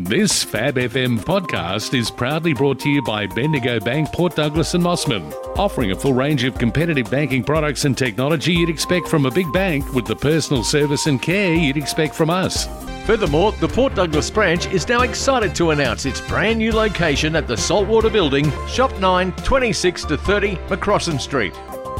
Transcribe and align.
This 0.00 0.44
Fab 0.44 0.76
FM 0.76 1.18
podcast 1.18 1.92
is 1.92 2.08
proudly 2.08 2.54
brought 2.54 2.78
to 2.80 2.88
you 2.88 3.02
by 3.02 3.26
Bendigo 3.26 3.80
Bank, 3.80 4.12
Port 4.12 4.36
Douglas 4.36 4.74
and 4.74 4.84
Mossman, 4.84 5.32
offering 5.58 5.90
a 5.90 5.96
full 5.96 6.14
range 6.14 6.44
of 6.44 6.56
competitive 6.56 7.10
banking 7.10 7.42
products 7.42 7.84
and 7.84 7.98
technology 7.98 8.52
you'd 8.52 8.68
expect 8.68 9.08
from 9.08 9.26
a 9.26 9.30
big 9.32 9.52
bank 9.52 9.92
with 9.94 10.06
the 10.06 10.14
personal 10.14 10.62
service 10.62 11.06
and 11.06 11.20
care 11.20 11.52
you'd 11.52 11.76
expect 11.76 12.14
from 12.14 12.30
us. 12.30 12.68
Furthermore, 13.06 13.50
the 13.50 13.66
Port 13.66 13.96
Douglas 13.96 14.30
branch 14.30 14.66
is 14.66 14.86
now 14.86 15.00
excited 15.00 15.52
to 15.56 15.72
announce 15.72 16.06
its 16.06 16.20
brand 16.20 16.60
new 16.60 16.70
location 16.70 17.34
at 17.34 17.48
the 17.48 17.56
Saltwater 17.56 18.08
Building, 18.08 18.52
Shop 18.68 18.96
9, 19.00 19.32
26 19.32 20.04
to 20.04 20.16
30 20.16 20.54
McCrossan 20.68 21.20
Street. 21.20 21.54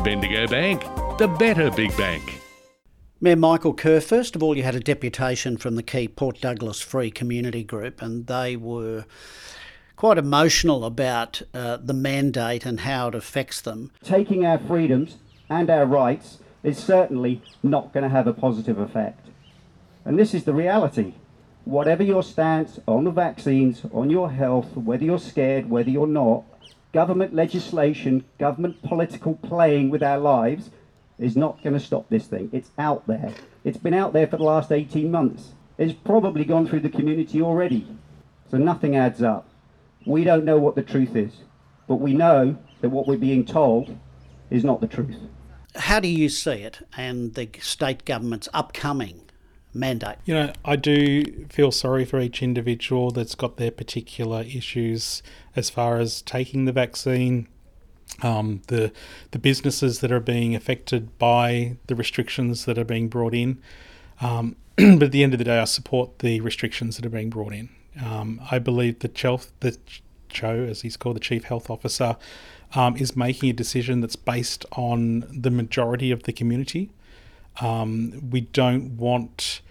Bendigo 0.05 0.47
Bank, 0.47 0.83
the 1.19 1.27
better 1.27 1.69
big 1.73 1.95
bank. 1.97 2.38
Mayor 3.21 3.35
Michael 3.35 3.75
Kerr, 3.75 4.01
first 4.01 4.37
of 4.37 4.45
all, 4.45 4.57
you 4.57 4.63
had 4.63 4.77
a 4.77 4.81
deputation 4.81 5.57
from 5.57 5.75
the 5.75 5.83
key 5.83 6.07
Port 6.07 6.41
Douglas 6.41 6.81
Free 6.81 7.11
Community 7.11 7.65
Group, 7.65 8.01
and 8.01 8.29
they 8.29 8.55
were 8.55 9.07
quite 9.97 10.19
emotional 10.19 10.85
about 10.85 11.43
uh, 11.53 11.79
the 11.79 11.95
mandate 11.95 12.65
and 12.65 12.79
how 12.81 13.09
it 13.09 13.17
affects 13.17 13.61
them. 13.61 13.91
Taking 14.05 14.47
our 14.47 14.57
freedoms 14.57 15.17
and 15.51 15.69
our 15.69 15.85
rights 15.85 16.39
is 16.63 16.79
certainly 16.79 17.43
not 17.61 17.93
going 17.93 18.05
to 18.05 18.09
have 18.09 18.29
a 18.29 18.33
positive 18.33 18.79
effect. 18.79 19.27
And 20.05 20.17
this 20.17 20.33
is 20.33 20.45
the 20.45 20.55
reality. 20.55 21.15
Whatever 21.65 22.05
your 22.05 22.23
stance 22.23 22.79
on 22.87 23.03
the 23.03 23.11
vaccines, 23.11 23.83
on 23.93 24.11
your 24.11 24.31
health, 24.31 24.77
whether 24.77 25.05
you're 25.05 25.19
scared, 25.19 25.69
whether 25.69 25.91
you're 25.91 26.07
not, 26.07 26.45
government 26.93 27.35
legislation, 27.35 28.25
government 28.39 28.81
political 28.83 29.35
playing 29.35 29.91
with 29.91 30.05
our 30.05 30.19
lives 30.19 30.71
is 31.19 31.37
not 31.37 31.63
going 31.63 31.75
to 31.75 31.81
stop 31.81 32.09
this 32.09 32.27
thing. 32.27 32.49
It's 32.53 32.71
out 32.79 33.07
there. 33.07 33.33
It's 33.65 33.79
been 33.79 33.95
out 33.95 34.13
there 34.13 34.27
for 34.27 34.37
the 34.37 34.45
last 34.45 34.71
18 34.71 35.11
months. 35.11 35.53
It's 35.77 35.93
probably 35.93 36.45
gone 36.45 36.67
through 36.67 36.81
the 36.81 36.89
community 36.89 37.43
already. 37.43 37.87
So 38.51 38.57
nothing 38.57 38.97
adds 38.97 39.23
up. 39.23 39.49
We 40.07 40.25
don't 40.25 40.45
know 40.45 40.59
what 40.59 40.75
the 40.75 40.83
truth 40.83 41.15
is, 41.15 41.33
but 41.87 41.97
we 41.97 42.15
know 42.15 42.57
that 42.81 42.91
what 42.91 43.07
we're 43.07 43.19
being 43.19 43.45
told 43.45 43.97
is 44.51 44.65
not 44.65 44.81
the 44.81 44.87
truth. 44.87 45.17
How 45.75 46.01
do 46.01 46.09
you 46.09 46.29
see 46.29 46.63
it 46.63 46.81
and 46.97 47.35
the 47.35 47.51
state 47.61 48.05
government's 48.05 48.49
upcoming 48.55 49.23
mandate? 49.75 50.17
You 50.25 50.35
know, 50.35 50.53
I 50.65 50.77
do 50.77 51.47
feel 51.51 51.71
sorry 51.71 52.05
for 52.05 52.21
each 52.21 52.43
individual 52.43 53.11
that's 53.11 53.35
got 53.35 53.57
their 53.59 53.71
particular 53.71 54.43
issues 54.43 55.23
as 55.55 55.69
far 55.71 55.99
as 55.99 56.23
taking 56.23 56.65
the 56.65 56.73
vaccine, 56.73 57.49
um, 58.23 58.63
the 58.67 58.93
the 59.31 59.39
businesses 59.39 60.01
that 60.01 60.11
are 60.11 60.21
being 60.21 60.55
affected 60.55 61.19
by 61.19 61.77
the 61.87 61.95
restrictions 61.95 62.65
that 62.65 62.79
are 62.79 62.85
being 62.85 63.09
brought 63.09 63.35
in. 63.35 63.61
Um, 64.21 64.57
but 64.77 65.05
at 65.05 65.13
the 65.13 65.23
end 65.23 65.35
of 65.35 65.39
the 65.39 65.45
day, 65.45 65.59
I 65.59 65.65
support 65.65 66.21
the 66.21 66.41
restrictions 66.41 66.97
that 66.97 67.07
are 67.07 67.11
being 67.11 67.31
brought 67.31 67.53
in. 67.53 67.69
Um, 68.05 68.41
I 68.51 68.59
believe 68.59 69.01
that 69.01 69.15
Chelf, 69.15 69.51
the 69.61 69.77
CHO, 70.29 70.67
as 70.69 70.83
he's 70.83 70.97
called, 70.97 71.17
the 71.17 71.21
chief 71.21 71.45
health 71.45 71.69
officer, 71.71 72.17
um, 72.75 72.97
is 72.97 73.17
making 73.17 73.51
a 73.51 73.53
decision 73.53 74.01
that's 74.01 74.17
based 74.17 74.65
on 74.73 75.25
the 75.31 75.51
majority 75.51 76.11
of 76.11 76.25
the 76.25 76.33
community. 76.33 76.91
Um, 77.61 78.31
we 78.31 78.43
don't 78.43 78.97
want 78.97 79.63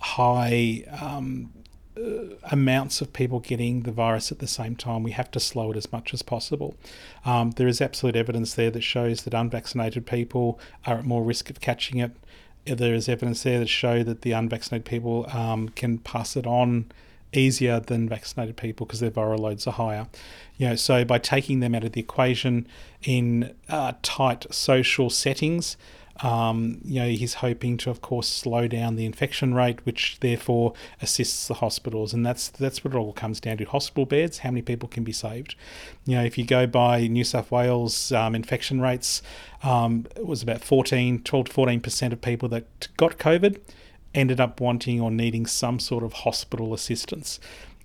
high 0.00 0.84
um, 1.00 1.52
uh, 1.96 2.34
amounts 2.50 3.00
of 3.00 3.12
people 3.12 3.40
getting 3.40 3.82
the 3.82 3.92
virus 3.92 4.30
at 4.30 4.38
the 4.38 4.46
same 4.46 4.76
time. 4.76 5.02
We 5.02 5.12
have 5.12 5.30
to 5.32 5.40
slow 5.40 5.70
it 5.70 5.76
as 5.76 5.90
much 5.92 6.12
as 6.12 6.22
possible. 6.22 6.76
Um, 7.24 7.52
there 7.52 7.68
is 7.68 7.80
absolute 7.80 8.16
evidence 8.16 8.54
there 8.54 8.70
that 8.70 8.82
shows 8.82 9.22
that 9.22 9.34
unvaccinated 9.34 10.06
people 10.06 10.58
are 10.86 10.98
at 10.98 11.04
more 11.04 11.22
risk 11.22 11.50
of 11.50 11.60
catching 11.60 11.98
it. 11.98 12.12
There 12.64 12.94
is 12.94 13.08
evidence 13.08 13.44
there 13.44 13.60
that 13.60 13.68
show 13.68 14.02
that 14.02 14.22
the 14.22 14.32
unvaccinated 14.32 14.84
people 14.84 15.26
um, 15.32 15.68
can 15.70 15.98
pass 15.98 16.36
it 16.36 16.46
on 16.46 16.90
easier 17.32 17.80
than 17.80 18.08
vaccinated 18.08 18.56
people 18.56 18.86
because 18.86 19.00
their 19.00 19.10
viral 19.10 19.38
loads 19.38 19.66
are 19.66 19.72
higher. 19.72 20.06
You 20.56 20.70
know, 20.70 20.74
so 20.76 21.04
by 21.04 21.18
taking 21.18 21.60
them 21.60 21.74
out 21.74 21.84
of 21.84 21.92
the 21.92 22.00
equation 22.00 22.66
in 23.02 23.54
uh, 23.68 23.92
tight 24.02 24.46
social 24.52 25.10
settings, 25.10 25.76
um, 26.22 26.80
you 26.84 27.00
know, 27.00 27.08
he's 27.08 27.34
hoping 27.34 27.76
to, 27.78 27.90
of 27.90 28.00
course, 28.00 28.26
slow 28.26 28.68
down 28.68 28.96
the 28.96 29.04
infection 29.04 29.54
rate, 29.54 29.84
which 29.84 30.18
therefore 30.20 30.72
assists 31.02 31.48
the 31.48 31.54
hospitals, 31.54 32.14
and 32.14 32.24
that's 32.24 32.48
that's 32.48 32.82
what 32.82 32.94
it 32.94 32.96
all 32.96 33.12
comes 33.12 33.40
down 33.40 33.58
to: 33.58 33.64
hospital 33.64 34.06
beds, 34.06 34.38
how 34.38 34.50
many 34.50 34.62
people 34.62 34.88
can 34.88 35.04
be 35.04 35.12
saved. 35.12 35.54
You 36.06 36.16
know, 36.16 36.24
if 36.24 36.38
you 36.38 36.44
go 36.44 36.66
by 36.66 37.06
New 37.06 37.24
South 37.24 37.50
Wales 37.50 38.12
um, 38.12 38.34
infection 38.34 38.80
rates, 38.80 39.22
um, 39.62 40.06
it 40.16 40.26
was 40.26 40.42
about 40.42 40.62
14, 40.62 41.22
12 41.22 41.46
to 41.46 41.52
14 41.52 41.80
percent 41.80 42.12
of 42.12 42.20
people 42.20 42.48
that 42.50 42.88
got 42.96 43.18
COVID 43.18 43.58
ended 44.14 44.40
up 44.40 44.60
wanting 44.60 45.00
or 45.00 45.10
needing 45.10 45.46
some 45.46 45.78
sort 45.78 46.02
of 46.02 46.12
hospital 46.12 46.72
assistance. 46.72 47.38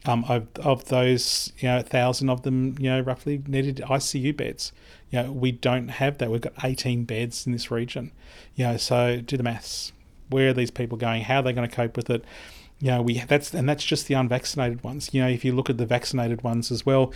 Um, 0.03 0.25
of, 0.27 0.47
of 0.55 0.85
those, 0.85 1.53
you 1.59 1.67
know, 1.67 1.77
a 1.77 1.83
thousand 1.83 2.31
of 2.31 2.41
them, 2.41 2.75
you 2.79 2.89
know, 2.89 3.01
roughly 3.01 3.43
needed 3.45 3.83
ICU 3.85 4.35
beds. 4.35 4.71
You 5.11 5.23
know, 5.23 5.31
we 5.31 5.51
don't 5.51 5.89
have 5.89 6.17
that. 6.17 6.31
We've 6.31 6.41
got 6.41 6.53
18 6.63 7.03
beds 7.03 7.45
in 7.45 7.51
this 7.51 7.69
region. 7.69 8.11
You 8.55 8.65
know, 8.65 8.77
so 8.77 9.21
do 9.21 9.37
the 9.37 9.43
maths. 9.43 9.91
Where 10.29 10.49
are 10.49 10.53
these 10.53 10.71
people 10.71 10.97
going? 10.97 11.23
How 11.23 11.39
are 11.39 11.43
they 11.43 11.53
going 11.53 11.69
to 11.69 11.75
cope 11.75 11.97
with 11.97 12.09
it? 12.09 12.23
You 12.79 12.91
know, 12.91 13.01
we 13.01 13.19
that's 13.19 13.53
and 13.53 13.69
that's 13.69 13.83
just 13.83 14.07
the 14.07 14.15
unvaccinated 14.15 14.83
ones. 14.83 15.13
You 15.13 15.21
know, 15.21 15.27
if 15.27 15.45
you 15.45 15.53
look 15.53 15.69
at 15.69 15.77
the 15.77 15.85
vaccinated 15.85 16.43
ones 16.43 16.71
as 16.71 16.85
well, 16.85 17.13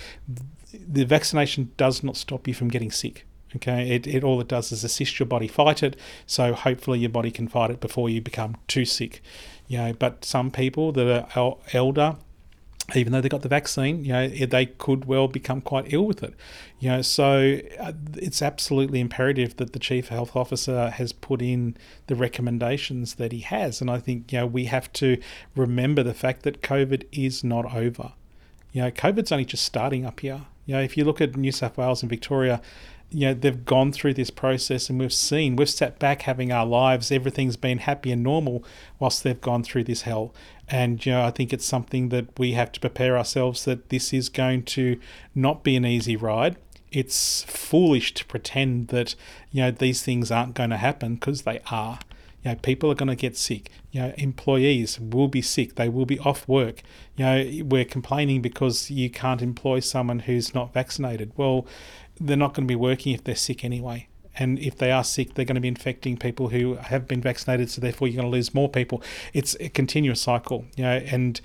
the 0.72 1.06
vaccination 1.06 1.72
does 1.78 2.04
not 2.04 2.18
stop 2.18 2.48
you 2.48 2.54
from 2.54 2.68
getting 2.68 2.92
sick. 2.92 3.26
Okay, 3.56 3.96
it, 3.96 4.06
it 4.06 4.24
all 4.24 4.42
it 4.42 4.50
does 4.50 4.72
is 4.72 4.84
assist 4.84 5.18
your 5.18 5.28
body 5.28 5.48
fight 5.48 5.82
it. 5.82 5.96
So 6.28 6.54
hopefully 6.54 7.00
your 7.00 7.10
body 7.10 7.32
can 7.32 7.48
fight 7.48 7.72
it 7.72 7.80
before 7.80 8.10
you 8.10 8.22
become 8.22 8.58
too 8.68 8.86
sick. 8.86 9.22
You 9.68 9.78
know, 9.78 9.94
but 9.94 10.26
some 10.26 10.52
people 10.52 10.92
that 10.92 11.30
are 11.36 11.58
elder 11.74 12.18
even 12.94 13.12
though 13.13 13.22
they 13.22 13.29
got 13.29 13.41
the 13.41 13.50
vaccine, 13.50 14.03
you 14.06 14.13
know, 14.13 14.28
they 14.28 14.68
could 14.68 15.06
well 15.06 15.28
become 15.28 15.59
quite 15.59 15.91
ill 15.91 16.06
with 16.06 16.22
it. 16.22 16.35
You 16.79 16.90
know, 16.90 17.01
so 17.01 17.59
uh, 17.79 17.94
it's 18.16 18.41
absolutely 18.41 19.00
imperative 19.00 19.57
that 19.57 19.73
the 19.73 19.79
chief 19.79 20.09
health 20.09 20.35
officer 20.35 20.91
has 20.91 21.12
put 21.12 21.41
in 21.41 21.78
the 22.07 22.16
recommendations 22.16 23.16
that 23.16 23.31
he 23.31 23.40
has, 23.40 23.81
and 23.81 23.90
I 23.90 23.97
think 24.00 24.31
you 24.31 24.40
know 24.40 24.46
we 24.46 24.66
have 24.66 24.94
to 24.94 25.19
remember 25.56 26.03
the 26.03 26.13
fact 26.13 26.44
that 26.44 26.62
COVID 26.62 27.06
is 27.12 27.44
not 27.44 27.73
over. 27.73 28.13
You 28.72 28.84
know, 28.84 28.91
COVID's 28.91 29.31
only 29.31 29.46
just 29.46 29.63
starting 29.63 30.06
up 30.06 30.19
here. 30.19 30.41
You 30.66 30.75
know, 30.75 30.81
if 30.81 30.97
you 30.97 31.06
look 31.06 31.22
at 31.22 31.35
New 31.35 31.52
South 31.52 31.78
Wales 31.78 32.03
and 32.03 32.09
Victoria, 32.09 32.62
you 33.12 33.28
know 33.28 33.34
they've 33.34 33.66
gone 33.66 33.91
through 33.91 34.13
this 34.13 34.29
process 34.29 34.90
and 34.90 35.00
we've 35.00 35.13
seen 35.13 35.56
we've 35.56 35.69
sat 35.69 36.00
back 36.00 36.23
having 36.23 36.52
our 36.52 36.66
lives 36.66 37.12
everything's 37.12 37.56
been 37.56 37.78
happy 37.78 38.12
and 38.12 38.23
normal 38.23 38.63
whilst 39.00 39.23
they've 39.23 39.41
gone 39.41 39.63
through 39.63 39.84
this 39.84 40.02
hell 40.02 40.34
and 40.70 41.06
you 41.06 41.12
know 41.12 41.24
i 41.24 41.31
think 41.31 41.53
it's 41.53 41.66
something 41.66 42.09
that 42.09 42.28
we 42.40 42.53
have 42.53 42.72
to 42.72 42.80
prepare 42.80 43.18
ourselves 43.18 43.66
that 43.66 43.90
this 43.90 44.14
is 44.14 44.30
going 44.30 44.64
to 44.64 45.00
not 45.34 45.64
be 45.64 45.76
an 45.76 45.86
easy 45.86 46.16
ride 46.16 46.58
it's 46.92 47.44
foolish 47.44 48.14
to 48.14 48.26
pretend 48.26 48.88
that 48.90 49.16
you 49.52 49.62
know 49.62 49.72
these 49.72 50.02
things 50.02 50.31
aren't 50.31 50.56
going 50.56 50.70
to 50.70 50.78
happen 50.78 51.16
because 51.16 51.44
they 51.44 51.59
are 51.70 52.00
you 52.46 52.52
know, 52.52 52.58
people 52.58 52.92
are 52.92 52.96
going 52.96 53.09
to 53.09 53.16
get 53.16 53.36
sick. 53.36 53.72
You 53.92 54.02
know, 54.02 54.14
employees 54.18 55.00
will 55.00 55.28
be 55.28 55.42
sick. 55.42 55.76
They 55.76 55.90
will 55.90 56.06
be 56.06 56.20
off 56.20 56.48
work. 56.48 56.84
You 57.16 57.26
know, 57.26 57.66
we're 57.66 57.86
complaining 57.86 58.44
because 58.44 58.92
you 58.92 59.09
can't 59.09 59.42
employ 59.42 59.80
someone 59.80 60.20
who's 60.20 60.53
not 60.53 60.72
vaccinated. 60.72 61.32
Well, 61.36 61.66
they're 62.22 62.38
not 62.38 62.53
going 62.53 62.68
to 62.68 62.72
be 62.72 62.76
working 62.76 63.16
if 63.16 63.24
they're 63.24 63.36
sick 63.36 63.66
anyway. 63.66 64.08
And 64.38 64.59
if 64.59 64.78
they 64.78 64.91
are 64.91 65.03
sick, 65.03 65.34
they're 65.34 65.46
going 65.46 65.56
to 65.56 65.62
be 65.62 65.68
infecting 65.68 66.18
people 66.18 66.50
who 66.50 66.75
have 66.75 67.07
been 67.07 67.22
vaccinated. 67.22 67.69
So 67.69 67.81
therefore, 67.81 68.07
you're 68.07 68.22
going 68.22 68.31
to 68.31 68.35
lose 68.35 68.53
more 68.53 68.69
people. 68.69 69.01
It's 69.34 69.56
a 69.59 69.69
continuous 69.69 70.22
cycle, 70.22 70.66
you 70.75 70.84
know. 70.84 70.97
And 71.06 71.40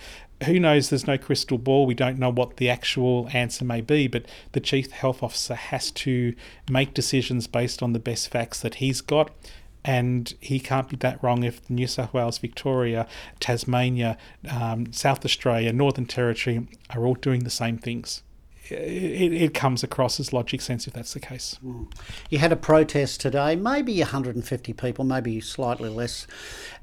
who 0.44 0.58
knows? 0.58 0.90
There's 0.90 1.06
no 1.06 1.18
crystal 1.18 1.58
ball. 1.58 1.86
We 1.86 1.94
don't 1.94 2.18
know 2.18 2.30
what 2.30 2.56
the 2.56 2.68
actual 2.68 3.28
answer 3.32 3.64
may 3.64 3.80
be. 3.80 4.08
But 4.08 4.26
the 4.52 4.60
chief 4.60 4.90
health 4.90 5.22
officer 5.22 5.54
has 5.54 5.90
to 5.92 6.34
make 6.70 6.94
decisions 6.94 7.46
based 7.46 7.82
on 7.82 7.92
the 7.92 7.98
best 7.98 8.28
facts 8.28 8.60
that 8.60 8.76
he's 8.76 9.00
got 9.00 9.30
and 9.82 10.34
he 10.40 10.60
can't 10.60 10.90
be 10.90 10.96
that 10.96 11.22
wrong 11.22 11.42
if 11.42 11.68
New 11.70 11.86
South 11.86 12.12
Wales, 12.12 12.36
Victoria, 12.36 13.06
Tasmania, 13.40 14.18
um, 14.50 14.92
South 14.92 15.24
Australia, 15.24 15.72
Northern 15.72 16.04
Territory 16.04 16.68
are 16.90 17.06
all 17.06 17.14
doing 17.14 17.44
the 17.44 17.50
same 17.50 17.78
things 17.78 18.22
it, 18.70 19.32
it 19.32 19.54
comes 19.54 19.82
across 19.82 20.20
as 20.20 20.32
logic 20.32 20.60
sense 20.60 20.86
if 20.86 20.92
that's 20.92 21.14
the 21.14 21.20
case. 21.20 21.58
You 22.30 22.38
had 22.38 22.52
a 22.52 22.56
protest 22.56 23.20
today, 23.20 23.56
maybe 23.56 23.98
150 23.98 24.72
people, 24.74 25.04
maybe 25.04 25.40
slightly 25.40 25.88
less, 25.88 26.26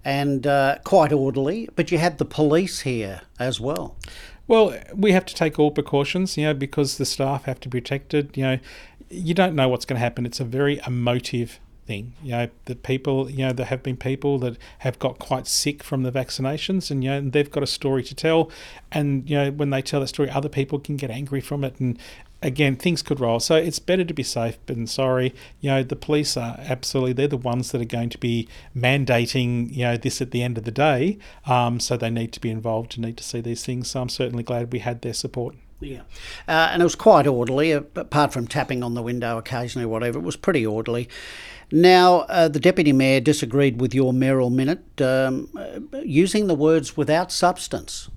and 0.04 0.45
uh, 0.45 0.78
quite 0.84 1.12
orderly, 1.12 1.69
but 1.75 1.92
you 1.92 1.98
had 1.98 2.18
the 2.18 2.25
police 2.25 2.81
here 2.81 3.22
as 3.39 3.60
well. 3.60 3.95
Well, 4.48 4.78
we 4.95 5.12
have 5.12 5.25
to 5.25 5.36
take 5.36 5.60
all 5.60 5.72
precautions, 5.72 6.38
you 6.38 6.45
know, 6.45 6.54
because 6.54 6.98
the 6.98 7.06
staff 7.06 7.44
have 7.44 7.60
to 7.62 7.69
be 7.69 7.81
protected. 7.81 8.38
You 8.38 8.44
know, 8.44 8.60
you 9.10 9.34
don't 9.34 9.56
know 9.56 9.68
what's 9.68 9.86
going 9.86 9.98
to 9.98 10.04
happen. 10.04 10.25
It's 10.25 10.39
a 10.39 10.45
very 10.45 10.80
emotive 10.88 11.60
thing. 11.88 12.13
You 12.22 12.31
know, 12.31 12.50
the 12.66 12.75
people, 12.75 13.30
you 13.31 13.39
know, 13.39 13.54
there 13.54 13.66
have 13.66 13.81
been 13.81 13.98
people 13.98 14.38
that 14.39 14.57
have 14.80 15.00
got 15.00 15.18
quite 15.18 15.48
sick 15.48 15.84
from 15.84 16.04
the 16.04 16.12
vaccinations, 16.12 16.92
and 16.92 17.04
you 17.04 17.10
know, 17.10 17.22
they've 17.22 17.50
got 17.50 17.63
a 17.63 17.68
story 17.68 18.04
to 18.04 18.13
tell. 18.13 18.51
And 18.92 19.28
you 19.30 19.38
know, 19.38 19.51
when 19.51 19.72
they 19.72 19.81
tell 19.81 20.01
that 20.01 20.07
story, 20.07 20.30
other 20.30 20.50
people 20.50 20.80
can 20.80 20.98
get 20.98 21.10
angry 21.10 21.42
from 21.42 21.63
it, 21.63 21.80
and 21.80 21.98
again, 22.42 22.75
things 22.75 23.01
could 23.01 23.19
roll. 23.19 23.39
So 23.39 23.56
it's 23.56 23.80
better 23.80 24.04
to 24.04 24.13
be 24.13 24.24
safe 24.24 24.57
than 24.68 24.88
sorry. 24.88 25.34
You 25.62 25.72
know, 25.72 25.84
the 25.84 25.95
police 25.95 26.38
are 26.38 26.57
absolutely 26.60 27.13
they're 27.13 27.28
the 27.28 27.38
ones 27.38 27.72
that 27.72 27.81
are 27.81 27.86
going 27.86 28.10
to 28.10 28.18
be 28.18 28.48
mandating 28.75 29.74
you 29.74 29.84
know 29.84 29.98
this 29.98 30.22
at 30.22 30.31
the 30.31 30.44
end 30.44 30.57
of 30.57 30.63
the 30.63 30.72
day. 30.72 31.18
Um, 31.45 31.80
so 31.80 31.98
they 31.98 32.10
need 32.10 32.34
to 32.34 32.42
be 32.42 32.51
involved 32.51 32.95
and 32.95 33.06
need 33.06 33.18
to 33.18 33.24
see 33.24 33.42
these 33.42 33.66
things. 33.66 33.89
So 33.89 34.01
I'm 34.01 34.10
certainly 34.10 34.44
glad 34.44 34.72
we 34.72 34.80
had 34.80 35.01
their 35.01 35.13
support. 35.13 35.56
Yeah, 35.79 36.01
uh, 36.47 36.69
and 36.71 36.81
it 36.81 36.85
was 36.85 36.95
quite 36.95 37.27
orderly. 37.27 37.74
Uh, 37.74 37.81
apart 37.95 38.33
from 38.33 38.47
tapping 38.47 38.83
on 38.83 38.95
the 38.95 39.01
window 39.03 39.38
occasionally, 39.38 39.85
or 39.85 39.89
whatever, 39.89 40.18
it 40.18 40.24
was 40.24 40.35
pretty 40.35 40.65
orderly. 40.65 41.07
Now, 41.71 42.19
uh, 42.21 42.47
the 42.47 42.59
deputy 42.59 42.94
mayor 42.94 43.19
disagreed 43.19 43.79
with 43.79 43.94
your 43.94 44.12
mayoral 44.12 44.50
minute, 44.50 45.01
um, 45.01 45.50
uh, 45.56 46.00
using 46.03 46.47
the 46.47 46.56
words 46.56 46.97
"without 46.97 47.31
substance." 47.31 48.09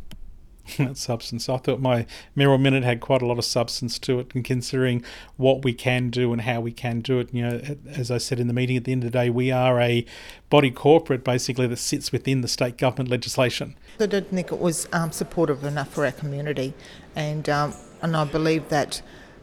that 0.78 0.96
substance. 0.96 1.49
I 1.49 1.56
thought 1.58 1.81
my 1.81 2.06
mayoral 2.34 2.58
minute 2.58 2.84
had 2.84 3.00
quite 3.00 3.22
a 3.22 3.26
lot 3.26 3.38
of 3.38 3.44
substance 3.44 3.99
to 4.00 4.20
it, 4.20 4.34
and 4.34 4.44
considering 4.44 5.05
what 5.37 5.64
we 5.64 5.72
can 5.72 6.11
do 6.11 6.32
and 6.32 6.43
how 6.43 6.61
we 6.61 6.72
can 6.72 7.00
do 7.00 7.19
it. 7.19 7.32
You 7.32 7.43
know, 7.43 7.76
as 7.88 8.11
I 8.11 8.19
said 8.19 8.40
in 8.40 8.46
the 8.46 8.55
meeting, 8.55 8.76
at 8.76 8.84
the 8.84 8.93
end 8.93 9.05
of 9.05 9.12
the 9.12 9.19
day, 9.19 9.31
we 9.31 9.50
are 9.50 9.81
a 9.81 10.05
body 10.49 10.70
corporate 10.70 11.25
basically 11.25 11.67
that 11.67 11.78
sits 11.78 12.12
within 12.12 12.40
the 12.40 12.49
state 12.49 12.76
government 12.76 13.11
legislation. 13.11 13.76
I 13.99 14.06
didn't 14.06 14.31
think 14.31 14.52
it 14.52 14.58
was 14.58 14.88
um, 14.93 15.12
supportive 15.12 15.64
enough 15.64 15.88
for 15.88 16.05
our 16.05 16.12
community, 16.12 16.75
and 17.14 17.49
um, 17.49 17.75
and 18.02 18.17
I 18.17 18.25
believe 18.25 18.69
that 18.69 19.02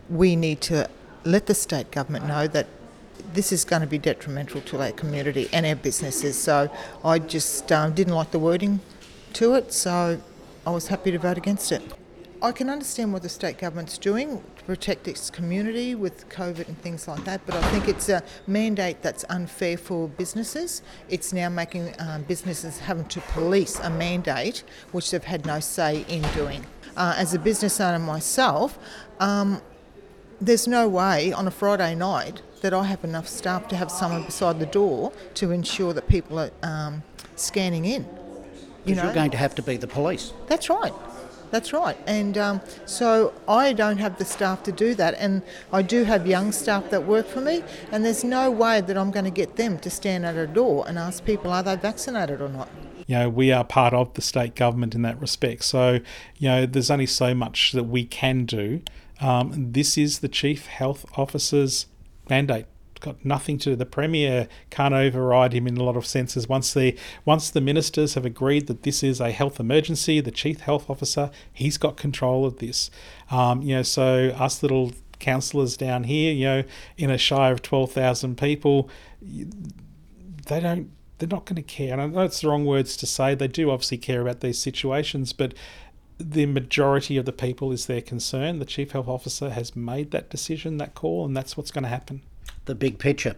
we 0.09 0.35
need 0.35 0.61
to 0.61 0.89
let 1.23 1.47
the 1.47 1.53
state 1.55 1.91
government 1.91 2.25
know 2.25 2.47
that 2.47 2.67
this 3.33 3.51
is 3.51 3.65
going 3.65 3.81
to 3.81 3.87
be 3.87 3.97
detrimental 3.97 4.61
to 4.61 4.81
our 4.81 4.91
community 4.91 5.49
and 5.51 5.65
our 5.65 5.75
businesses. 5.75 6.41
So 6.41 6.71
I 7.03 7.19
just 7.19 7.71
um, 7.71 7.93
didn't 7.93 8.13
like 8.13 8.31
the 8.31 8.39
wording 8.39 8.79
to 9.33 9.53
it. 9.55 9.73
So 9.73 10.21
I 10.67 10.69
was 10.69 10.87
happy 10.89 11.11
to 11.11 11.17
vote 11.17 11.37
against 11.37 11.71
it. 11.71 11.81
I 12.41 12.51
can 12.51 12.69
understand 12.69 13.13
what 13.13 13.21
the 13.21 13.29
state 13.29 13.57
government's 13.57 13.97
doing 13.97 14.43
to 14.57 14.63
protect 14.65 15.07
its 15.07 15.29
community 15.29 15.95
with 15.95 16.27
COVID 16.27 16.67
and 16.67 16.77
things 16.81 17.07
like 17.07 17.23
that, 17.23 17.39
but 17.45 17.55
I 17.55 17.61
think 17.69 17.87
it's 17.87 18.09
a 18.09 18.21
mandate 18.47 19.01
that's 19.01 19.23
unfair 19.29 19.77
for 19.77 20.09
businesses. 20.09 20.81
It's 21.07 21.31
now 21.31 21.47
making 21.47 21.95
um, 21.99 22.23
businesses 22.23 22.79
having 22.79 23.05
to 23.05 23.21
police 23.21 23.79
a 23.79 23.89
mandate 23.89 24.65
which 24.91 25.09
they've 25.09 25.23
had 25.23 25.45
no 25.45 25.61
say 25.61 26.03
in 26.09 26.21
doing. 26.33 26.65
Uh, 26.97 27.15
as 27.15 27.33
a 27.33 27.39
business 27.39 27.79
owner 27.79 27.97
myself, 27.97 28.77
um, 29.21 29.61
there's 30.41 30.67
no 30.67 30.89
way 30.89 31.31
on 31.31 31.47
a 31.47 31.51
Friday 31.51 31.95
night 31.95 32.41
that 32.59 32.73
I 32.73 32.83
have 32.83 33.05
enough 33.05 33.29
staff 33.29 33.69
to 33.69 33.77
have 33.77 33.89
someone 33.89 34.25
beside 34.25 34.59
the 34.59 34.65
door 34.65 35.13
to 35.35 35.51
ensure 35.51 35.93
that 35.93 36.09
people 36.09 36.37
are 36.37 36.51
um, 36.61 37.03
scanning 37.37 37.85
in. 37.85 38.05
You 38.87 38.95
know, 38.95 39.03
you're 39.03 39.13
going 39.13 39.31
to 39.31 39.37
have 39.37 39.55
to 39.55 39.61
be 39.61 39.77
the 39.77 39.87
police. 39.87 40.33
That's 40.47 40.69
right. 40.69 40.93
That's 41.49 41.71
right. 41.71 41.97
And 42.05 42.37
um, 42.37 42.61
so 42.85 43.33
I 43.47 43.73
don't 43.73 43.97
have 43.97 44.17
the 44.17 44.25
staff 44.25 44.63
to 44.63 44.71
do 44.71 44.93
that. 44.95 45.15
And 45.17 45.41
I 45.71 45.81
do 45.81 46.03
have 46.03 46.27
young 46.27 46.51
staff 46.51 46.89
that 46.89 47.05
work 47.05 47.27
for 47.27 47.41
me, 47.41 47.63
and 47.91 48.03
there's 48.03 48.23
no 48.23 48.51
way 48.51 48.81
that 48.81 48.97
I'm 48.97 49.11
going 49.11 49.25
to 49.25 49.31
get 49.31 49.55
them 49.55 49.79
to 49.79 49.89
stand 49.89 50.25
at 50.25 50.35
a 50.35 50.47
door 50.47 50.85
and 50.87 50.97
ask 50.97 51.23
people 51.23 51.51
are 51.51 51.63
they 51.63 51.75
vaccinated 51.75 52.41
or 52.41 52.49
not. 52.49 52.69
You 53.07 53.15
know, 53.15 53.29
we 53.29 53.53
are 53.53 53.63
part 53.63 53.93
of 53.93 54.13
the 54.15 54.21
state 54.21 54.55
government 54.55 54.93
in 54.93 55.01
that 55.03 55.19
respect. 55.21 55.63
So, 55.63 56.01
you 56.37 56.49
know, 56.49 56.65
there's 56.65 56.91
only 56.91 57.05
so 57.05 57.33
much 57.33 57.71
that 57.71 57.85
we 57.85 58.03
can 58.03 58.43
do. 58.43 58.81
Um, 59.21 59.71
this 59.71 59.97
is 59.97 60.19
the 60.19 60.27
chief 60.27 60.65
health 60.65 61.05
officer's 61.17 61.85
mandate 62.29 62.65
got 62.99 63.23
nothing 63.23 63.57
to 63.59 63.71
do. 63.71 63.75
The 63.75 63.85
premier 63.85 64.47
can't 64.69 64.93
override 64.93 65.53
him 65.53 65.67
in 65.67 65.77
a 65.77 65.83
lot 65.83 65.97
of 65.97 66.05
senses. 66.05 66.47
Once 66.47 66.73
the 66.73 66.97
once 67.25 67.49
the 67.49 67.61
ministers 67.61 68.13
have 68.15 68.25
agreed 68.25 68.67
that 68.67 68.83
this 68.83 69.03
is 69.03 69.19
a 69.19 69.31
health 69.31 69.59
emergency, 69.59 70.19
the 70.19 70.31
chief 70.31 70.61
health 70.61 70.89
officer 70.89 71.31
he's 71.51 71.77
got 71.77 71.97
control 71.97 72.45
of 72.45 72.59
this. 72.59 72.89
Um, 73.31 73.61
you 73.61 73.75
know, 73.75 73.83
so 73.83 74.29
us 74.37 74.61
little 74.61 74.93
councillors 75.19 75.77
down 75.77 76.03
here, 76.03 76.31
you 76.33 76.45
know, 76.45 76.63
in 76.97 77.09
a 77.09 77.17
shire 77.17 77.53
of 77.53 77.61
twelve 77.61 77.91
thousand 77.91 78.37
people, 78.37 78.89
they 79.21 80.59
don't. 80.59 80.91
They're 81.19 81.27
not 81.27 81.45
going 81.45 81.55
to 81.55 81.63
care. 81.63 81.93
And 81.93 82.01
I 82.01 82.05
know 82.05 82.21
it's 82.21 82.41
the 82.41 82.47
wrong 82.47 82.63
words 82.63 82.95
to 82.97 83.07
say. 83.07 83.33
They 83.33 83.47
do 83.47 83.71
obviously 83.71 83.97
care 83.97 84.21
about 84.21 84.41
these 84.41 84.59
situations, 84.59 85.33
but 85.33 85.55
the 86.19 86.45
majority 86.45 87.17
of 87.17 87.25
the 87.25 87.31
people 87.31 87.71
is 87.71 87.87
their 87.87 88.01
concern. 88.01 88.59
The 88.59 88.65
chief 88.65 88.91
health 88.91 89.07
officer 89.07 89.49
has 89.49 89.75
made 89.75 90.11
that 90.11 90.29
decision, 90.29 90.77
that 90.77 90.93
call, 90.93 91.25
and 91.25 91.35
that's 91.35 91.57
what's 91.57 91.71
going 91.71 91.85
to 91.85 91.89
happen 91.89 92.21
the 92.65 92.75
big 92.75 92.99
picture. 92.99 93.35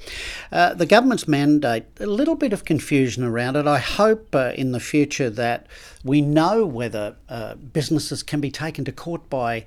Uh, 0.52 0.74
the 0.74 0.86
government's 0.86 1.28
mandate, 1.28 1.86
a 2.00 2.06
little 2.06 2.36
bit 2.36 2.52
of 2.52 2.66
confusion 2.66 3.24
around 3.24 3.56
it. 3.56 3.66
I 3.66 3.80
hope 3.80 4.36
uh, 4.36 4.52
in 4.56 4.74
the 4.74 4.80
future 4.80 5.30
that 5.30 5.68
we 6.04 6.22
know 6.22 6.66
whether 6.66 7.16
uh, 7.30 7.56
businesses 7.56 8.24
can 8.24 8.42
be 8.42 8.52
taken 8.52 8.84
to 8.86 8.92
court 8.92 9.30
by 9.30 9.66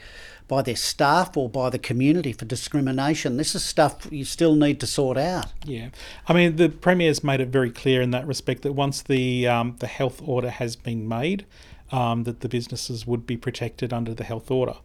by 0.49 0.61
their 0.61 0.77
staff 0.77 1.35
or 1.35 1.49
by 1.49 1.71
the 1.71 1.79
community 1.79 2.31
for 2.31 2.45
discrimination. 2.45 3.39
This 3.39 3.55
is 3.55 3.65
stuff 3.65 4.07
you 4.11 4.25
still 4.25 4.55
need 4.55 4.81
to 4.81 4.87
sort 4.87 5.17
out. 5.17 5.47
Yeah, 5.65 5.89
I 6.29 6.35
mean 6.35 6.57
the 6.57 6.69
premier's 6.69 7.25
made 7.25 7.41
it 7.41 7.49
very 7.49 7.71
clear 7.71 8.03
in 8.03 8.11
that 8.11 8.27
respect 8.27 8.61
that 8.63 8.73
once 8.73 9.01
the 9.01 9.47
um, 9.49 9.77
the 9.79 9.87
health 9.87 10.21
order 10.23 10.51
has 10.51 10.77
been 10.77 11.09
made, 11.09 11.47
um, 11.91 12.25
that 12.25 12.41
the 12.41 12.49
businesses 12.49 13.07
would 13.07 13.27
be 13.27 13.37
protected 13.37 13.93
under 13.93 14.13
the 14.13 14.25
health 14.25 14.51
order 14.51 14.77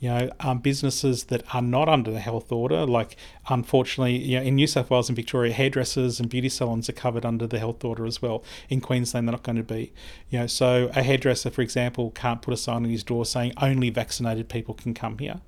you 0.00 0.08
know, 0.08 0.30
um, 0.40 0.58
businesses 0.58 1.24
that 1.24 1.44
are 1.54 1.60
not 1.60 1.88
under 1.88 2.10
the 2.10 2.20
health 2.20 2.50
order, 2.50 2.86
like 2.86 3.16
unfortunately, 3.48 4.16
you 4.16 4.38
know, 4.38 4.42
in 4.42 4.56
New 4.56 4.66
South 4.66 4.88
Wales 4.88 5.10
and 5.10 5.16
Victoria, 5.16 5.52
hairdressers 5.52 6.18
and 6.18 6.30
beauty 6.30 6.48
salons 6.48 6.88
are 6.88 6.92
covered 6.92 7.26
under 7.26 7.46
the 7.46 7.58
health 7.58 7.84
order 7.84 8.06
as 8.06 8.22
well. 8.22 8.42
In 8.70 8.80
Queensland, 8.80 9.28
they're 9.28 9.32
not 9.32 9.42
going 9.42 9.56
to 9.56 9.62
be. 9.62 9.92
You 10.30 10.40
know, 10.40 10.46
so 10.46 10.90
a 10.96 11.02
hairdresser, 11.02 11.50
for 11.50 11.60
example, 11.60 12.10
can't 12.12 12.40
put 12.40 12.54
a 12.54 12.56
sign 12.56 12.76
on 12.76 12.84
his 12.86 13.04
door 13.04 13.26
saying 13.26 13.52
only 13.60 13.90
vaccinated 13.90 14.48
people 14.48 14.74
can 14.74 14.94
come 14.94 15.18
here. 15.18 15.42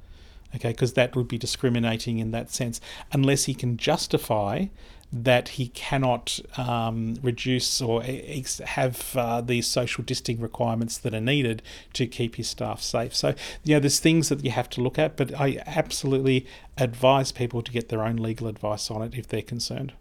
Okay, 0.54 0.72
because 0.72 0.92
that 0.92 1.16
would 1.16 1.28
be 1.28 1.38
discriminating 1.38 2.18
in 2.18 2.30
that 2.32 2.50
sense, 2.50 2.78
unless 3.10 3.44
he 3.44 3.54
can 3.54 3.78
justify 3.78 4.66
that 5.12 5.50
he 5.50 5.68
cannot 5.68 6.40
um, 6.56 7.16
reduce 7.22 7.82
or 7.82 8.02
have 8.02 9.14
uh, 9.16 9.40
these 9.42 9.66
social 9.66 10.02
distancing 10.02 10.40
requirements 10.40 10.96
that 10.98 11.12
are 11.12 11.20
needed 11.20 11.62
to 11.92 12.06
keep 12.06 12.36
his 12.36 12.48
staff 12.48 12.80
safe. 12.80 13.14
So, 13.14 13.34
you 13.62 13.74
know, 13.74 13.80
there's 13.80 14.00
things 14.00 14.30
that 14.30 14.44
you 14.44 14.50
have 14.52 14.70
to 14.70 14.80
look 14.80 14.98
at, 14.98 15.16
but 15.16 15.38
I 15.38 15.62
absolutely 15.66 16.46
advise 16.78 17.30
people 17.32 17.60
to 17.62 17.72
get 17.72 17.90
their 17.90 18.04
own 18.04 18.16
legal 18.16 18.46
advice 18.46 18.90
on 18.90 19.02
it 19.02 19.14
if 19.14 19.28
they're 19.28 19.42
concerned. 19.42 19.92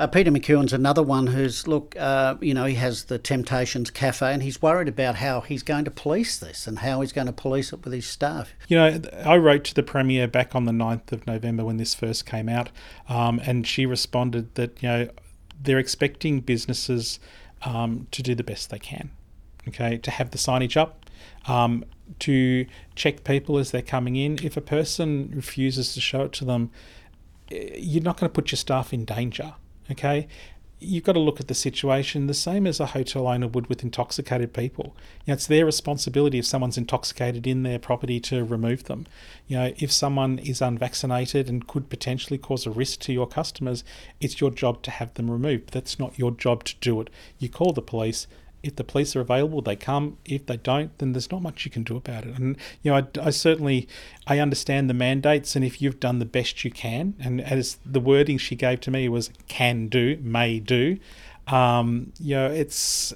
Uh, 0.00 0.06
Peter 0.06 0.30
McKeown's 0.30 0.72
another 0.72 1.02
one 1.02 1.26
who's, 1.26 1.68
look, 1.68 1.94
uh, 1.98 2.34
you 2.40 2.54
know, 2.54 2.64
he 2.64 2.74
has 2.76 3.04
the 3.04 3.18
Temptations 3.18 3.90
Cafe 3.90 4.32
and 4.32 4.42
he's 4.42 4.62
worried 4.62 4.88
about 4.88 5.16
how 5.16 5.42
he's 5.42 5.62
going 5.62 5.84
to 5.84 5.90
police 5.90 6.38
this 6.38 6.66
and 6.66 6.78
how 6.78 7.02
he's 7.02 7.12
going 7.12 7.26
to 7.26 7.34
police 7.34 7.70
it 7.70 7.84
with 7.84 7.92
his 7.92 8.06
staff. 8.06 8.54
You 8.66 8.78
know, 8.78 9.00
I 9.26 9.36
wrote 9.36 9.62
to 9.64 9.74
the 9.74 9.82
Premier 9.82 10.26
back 10.26 10.54
on 10.54 10.64
the 10.64 10.72
9th 10.72 11.12
of 11.12 11.26
November 11.26 11.66
when 11.66 11.76
this 11.76 11.94
first 11.94 12.24
came 12.24 12.48
out, 12.48 12.70
um, 13.10 13.42
and 13.44 13.66
she 13.66 13.84
responded 13.84 14.54
that, 14.54 14.82
you 14.82 14.88
know, 14.88 15.10
they're 15.62 15.78
expecting 15.78 16.40
businesses 16.40 17.20
um, 17.60 18.06
to 18.10 18.22
do 18.22 18.34
the 18.34 18.42
best 18.42 18.70
they 18.70 18.78
can, 18.78 19.10
okay, 19.68 19.98
to 19.98 20.10
have 20.10 20.30
the 20.30 20.38
signage 20.38 20.78
up. 20.78 21.04
Um, 21.46 21.84
to 22.20 22.66
check 22.96 23.22
people 23.22 23.58
as 23.58 23.70
they're 23.70 23.82
coming 23.82 24.16
in. 24.16 24.38
If 24.42 24.56
a 24.56 24.62
person 24.62 25.30
refuses 25.34 25.92
to 25.94 26.00
show 26.00 26.22
it 26.22 26.32
to 26.32 26.44
them, 26.44 26.70
eh, 27.52 27.76
you're 27.76 28.02
not 28.02 28.18
going 28.18 28.28
to 28.28 28.34
put 28.34 28.50
your 28.50 28.56
staff 28.56 28.92
in 28.92 29.04
danger. 29.04 29.54
Okay, 29.90 30.28
you've 30.80 31.04
got 31.04 31.12
to 31.12 31.20
look 31.20 31.40
at 31.40 31.48
the 31.48 31.54
situation 31.54 32.26
the 32.26 32.34
same 32.34 32.66
as 32.66 32.80
a 32.80 32.86
hotel 32.86 33.26
owner 33.28 33.46
would 33.46 33.66
with 33.66 33.82
intoxicated 33.82 34.54
people. 34.54 34.96
You 35.24 35.32
know, 35.32 35.34
it's 35.34 35.46
their 35.46 35.66
responsibility 35.66 36.38
if 36.38 36.46
someone's 36.46 36.78
intoxicated 36.78 37.46
in 37.46 37.62
their 37.62 37.78
property 37.78 38.18
to 38.20 38.44
remove 38.44 38.84
them. 38.84 39.06
You 39.46 39.58
know, 39.58 39.74
if 39.76 39.92
someone 39.92 40.38
is 40.38 40.62
unvaccinated 40.62 41.48
and 41.48 41.66
could 41.66 41.90
potentially 41.90 42.38
cause 42.38 42.66
a 42.66 42.70
risk 42.70 43.00
to 43.00 43.12
your 43.12 43.26
customers, 43.26 43.84
it's 44.20 44.40
your 44.40 44.50
job 44.50 44.82
to 44.82 44.90
have 44.90 45.12
them 45.14 45.30
removed. 45.30 45.72
That's 45.72 45.98
not 45.98 46.18
your 46.18 46.30
job 46.30 46.64
to 46.64 46.74
do 46.80 47.00
it. 47.00 47.10
You 47.38 47.48
call 47.48 47.72
the 47.72 47.82
police 47.82 48.26
if 48.62 48.76
the 48.76 48.84
police 48.84 49.16
are 49.16 49.20
available, 49.20 49.62
they 49.62 49.76
come. 49.76 50.18
If 50.24 50.46
they 50.46 50.56
don't, 50.56 50.96
then 50.98 51.12
there's 51.12 51.30
not 51.30 51.42
much 51.42 51.64
you 51.64 51.70
can 51.70 51.82
do 51.82 51.96
about 51.96 52.26
it. 52.26 52.38
And 52.38 52.56
you 52.82 52.90
know, 52.90 52.98
I, 52.98 53.26
I, 53.26 53.30
certainly 53.30 53.88
I 54.26 54.38
understand 54.38 54.90
the 54.90 54.94
mandates, 54.94 55.56
and 55.56 55.64
if 55.64 55.80
you've 55.80 56.00
done 56.00 56.18
the 56.18 56.26
best 56.26 56.64
you 56.64 56.70
can, 56.70 57.14
and 57.18 57.40
as 57.40 57.78
the 57.86 58.00
wording 58.00 58.38
she 58.38 58.56
gave 58.56 58.80
to 58.80 58.90
me 58.90 59.08
was 59.08 59.30
can 59.48 59.88
do, 59.88 60.18
may 60.22 60.60
do, 60.60 60.98
um, 61.46 62.12
you 62.20 62.34
know, 62.34 62.50
it's 62.50 63.14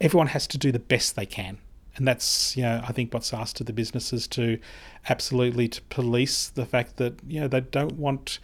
everyone 0.00 0.28
has 0.28 0.46
to 0.48 0.58
do 0.58 0.70
the 0.70 0.78
best 0.78 1.16
they 1.16 1.26
can, 1.26 1.58
and 1.96 2.06
that's 2.06 2.56
you 2.56 2.62
know 2.62 2.82
I 2.86 2.92
think 2.92 3.12
what's 3.12 3.34
asked 3.34 3.60
of 3.60 3.66
the 3.66 3.72
businesses 3.72 4.28
to 4.28 4.58
absolutely 5.08 5.66
to 5.68 5.82
police 5.82 6.48
the 6.48 6.66
fact 6.66 6.98
that 6.98 7.18
you 7.26 7.40
know 7.40 7.48
they 7.48 7.60
don't 7.60 7.94
want. 7.94 8.38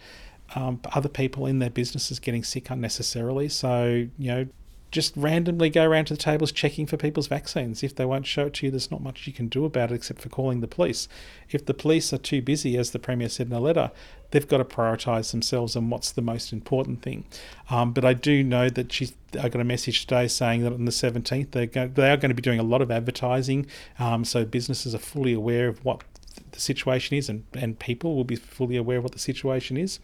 Um, 0.55 0.79
other 0.95 1.09
people 1.09 1.45
in 1.45 1.59
their 1.59 1.69
businesses 1.69 2.17
getting 2.17 2.43
sick 2.43 2.71
unnecessarily. 2.71 3.49
So, 3.49 4.07
you 4.17 4.31
know, 4.31 4.47
just 4.91 5.15
randomly 5.15 5.69
go 5.69 5.85
around 5.85 6.05
to 6.05 6.13
the 6.13 6.19
tables 6.19 6.51
checking 6.51 6.85
for 6.85 6.97
people's 6.97 7.27
vaccines. 7.27 7.83
If 7.83 7.95
they 7.95 8.05
won't 8.05 8.25
show 8.25 8.47
it 8.47 8.55
to 8.55 8.65
you, 8.65 8.71
there's 8.71 8.89
not 8.89 9.01
much 9.01 9.27
you 9.27 9.33
can 9.33 9.47
do 9.47 9.65
about 9.65 9.91
it 9.91 9.95
except 9.95 10.21
for 10.21 10.29
calling 10.29 10.61
the 10.61 10.67
police. 10.67 11.07
If 11.49 11.65
the 11.65 11.73
police 11.73 12.11
are 12.11 12.17
too 12.17 12.41
busy, 12.41 12.77
as 12.77 12.91
the 12.91 12.99
Premier 12.99 13.29
said 13.29 13.47
in 13.47 13.53
a 13.53 13.59
letter, 13.59 13.91
they've 14.31 14.47
got 14.47 14.57
to 14.57 14.65
prioritise 14.65 15.31
themselves 15.31 15.75
and 15.75 15.91
what's 15.91 16.11
the 16.11 16.21
most 16.21 16.51
important 16.51 17.01
thing. 17.01 17.25
Um, 17.69 17.93
but 17.93 18.05
I 18.05 18.13
do 18.13 18.43
know 18.43 18.69
that 18.69 18.91
she's. 18.91 19.13
I 19.39 19.47
got 19.47 19.61
a 19.61 19.65
message 19.65 20.07
today 20.07 20.27
saying 20.27 20.63
that 20.63 20.73
on 20.73 20.85
the 20.85 20.91
17th 20.91 21.51
they're 21.51 21.67
go, 21.67 21.87
they 21.87 22.09
are 22.09 22.17
going 22.17 22.29
to 22.29 22.35
be 22.35 22.41
doing 22.41 22.59
a 22.59 22.63
lot 22.63 22.81
of 22.81 22.89
advertising, 22.89 23.67
um, 23.99 24.25
so 24.25 24.43
businesses 24.43 24.95
are 24.95 24.99
fully 24.99 25.33
aware 25.33 25.67
of 25.67 25.85
what 25.85 26.03
the 26.51 26.59
situation 26.59 27.15
is, 27.15 27.29
and, 27.29 27.43
and 27.53 27.77
people 27.77 28.15
will 28.15 28.23
be 28.23 28.35
fully 28.35 28.75
aware 28.75 28.97
of 28.97 29.03
what 29.03 29.13
the 29.13 29.19
situation 29.19 29.77
is, 29.77 29.99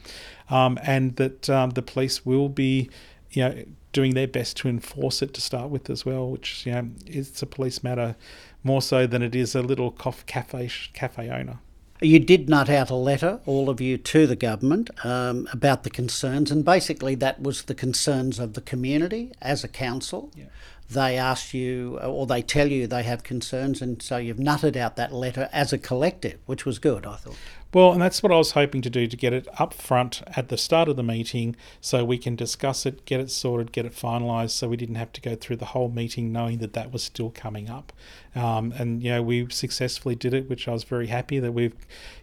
um, 0.51 0.77
and 0.83 1.15
that 1.15 1.49
um, 1.49 1.71
the 1.71 1.81
police 1.81 2.23
will 2.23 2.49
be, 2.49 2.87
you 3.31 3.43
know, 3.43 3.63
doing 3.95 4.13
their 4.13 4.27
best 4.27 4.57
to 4.57 4.67
enforce 4.67 5.21
it 5.21 5.33
to 5.33 5.39
start 5.39 5.69
with 5.69 5.89
as 5.89 6.05
well, 6.05 6.29
which 6.29 6.65
you 6.65 6.73
know 6.73 6.89
it's 7.07 7.41
a 7.41 7.45
police 7.45 7.81
matter 7.81 8.15
more 8.61 8.81
so 8.81 9.07
than 9.07 9.21
it 9.23 9.33
is 9.33 9.55
a 9.55 9.61
little 9.61 9.89
cafe 9.91 10.69
cafe 10.93 11.29
owner. 11.29 11.59
You 12.01 12.19
did 12.19 12.49
nut 12.49 12.69
out 12.69 12.89
a 12.89 12.95
letter, 12.95 13.39
all 13.45 13.69
of 13.69 13.79
you, 13.79 13.97
to 13.97 14.27
the 14.27 14.35
government 14.35 14.89
um, 15.05 15.47
about 15.53 15.83
the 15.83 15.89
concerns, 15.89 16.51
and 16.51 16.65
basically 16.65 17.15
that 17.15 17.41
was 17.41 17.63
the 17.63 17.73
concerns 17.73 18.37
of 18.37 18.53
the 18.53 18.61
community 18.61 19.31
as 19.41 19.63
a 19.63 19.69
council. 19.69 20.29
Yeah. 20.35 20.45
They 20.89 21.17
ask 21.17 21.53
you, 21.53 21.97
or 21.99 22.27
they 22.27 22.41
tell 22.41 22.71
you 22.71 22.85
they 22.85 23.03
have 23.03 23.23
concerns, 23.23 23.81
and 23.81 24.01
so 24.01 24.17
you've 24.17 24.37
nutted 24.37 24.75
out 24.75 24.95
that 24.97 25.11
letter 25.11 25.49
as 25.51 25.73
a 25.73 25.77
collective, 25.77 26.39
which 26.45 26.65
was 26.65 26.77
good, 26.77 27.05
I 27.05 27.15
thought. 27.15 27.37
Well, 27.75 27.91
and 27.91 28.01
that's 28.01 28.23
what 28.23 28.31
I 28.31 28.37
was 28.37 28.51
hoping 28.51 28.81
to 28.83 28.89
do 28.89 29.05
to 29.05 29.17
get 29.17 29.33
it 29.33 29.49
up 29.59 29.73
front 29.73 30.21
at 30.37 30.47
the 30.47 30.57
start 30.57 30.87
of 30.87 30.95
the 30.95 31.03
meeting 31.03 31.57
so 31.81 32.05
we 32.05 32.17
can 32.17 32.37
discuss 32.37 32.85
it, 32.85 33.03
get 33.03 33.19
it 33.19 33.29
sorted, 33.29 33.73
get 33.73 33.85
it 33.85 33.91
finalised 33.91 34.51
so 34.51 34.69
we 34.69 34.77
didn't 34.77 34.95
have 34.95 35.11
to 35.11 35.19
go 35.19 35.35
through 35.35 35.57
the 35.57 35.65
whole 35.65 35.89
meeting 35.89 36.31
knowing 36.31 36.59
that 36.59 36.71
that 36.71 36.93
was 36.93 37.03
still 37.03 37.31
coming 37.31 37.69
up. 37.69 37.91
Um, 38.33 38.71
and, 38.77 39.03
you 39.03 39.09
know, 39.09 39.21
we 39.21 39.49
successfully 39.49 40.15
did 40.15 40.33
it, 40.33 40.49
which 40.49 40.69
I 40.69 40.71
was 40.71 40.85
very 40.85 41.07
happy 41.07 41.37
that 41.39 41.51
we've, 41.51 41.75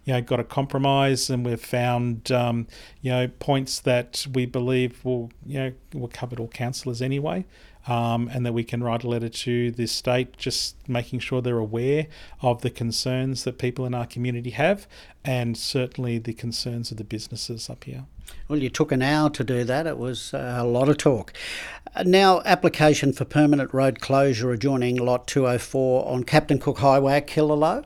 you 0.04 0.14
know, 0.14 0.22
got 0.22 0.40
a 0.40 0.44
compromise 0.44 1.28
and 1.28 1.44
we've 1.44 1.60
found, 1.60 2.32
um, 2.32 2.66
you 3.02 3.10
know, 3.10 3.28
points 3.28 3.78
that 3.80 4.26
we 4.32 4.46
believe 4.46 5.04
will, 5.04 5.30
you 5.44 5.58
know, 5.58 5.72
will 5.92 6.08
cover 6.08 6.36
all 6.36 6.48
councillors 6.48 7.02
anyway 7.02 7.44
um, 7.86 8.28
and 8.32 8.46
that 8.46 8.52
we 8.52 8.64
can 8.64 8.82
write 8.82 9.04
a 9.04 9.08
letter 9.08 9.28
to 9.28 9.70
the 9.70 9.86
state 9.86 10.36
just 10.36 10.76
making 10.88 11.20
sure 11.20 11.40
they're 11.40 11.58
aware 11.58 12.06
of 12.40 12.62
the 12.62 12.70
concerns 12.70 13.44
that 13.44 13.58
people 13.58 13.84
in 13.86 13.94
our 13.94 14.06
community 14.06 14.50
have 14.50 14.86
and 15.24 15.56
certainly 15.56 16.18
the 16.18 16.32
concerns 16.32 16.90
of 16.90 16.96
the 16.96 17.04
businesses 17.04 17.68
up 17.68 17.84
here. 17.84 18.04
Well, 18.48 18.58
you 18.58 18.70
took 18.70 18.92
an 18.92 19.02
hour 19.02 19.30
to 19.30 19.44
do 19.44 19.64
that. 19.64 19.86
It 19.86 19.98
was 19.98 20.32
uh, 20.32 20.56
a 20.58 20.64
lot 20.64 20.88
of 20.88 20.98
talk. 20.98 21.32
Uh, 21.94 22.02
now, 22.04 22.40
application 22.44 23.12
for 23.12 23.24
permanent 23.24 23.72
road 23.74 24.00
closure 24.00 24.52
adjoining 24.52 24.96
Lot 24.96 25.26
204 25.26 26.08
on 26.08 26.24
Captain 26.24 26.58
Cook 26.58 26.78
Highway 26.78 27.20
Killaloe. 27.20 27.84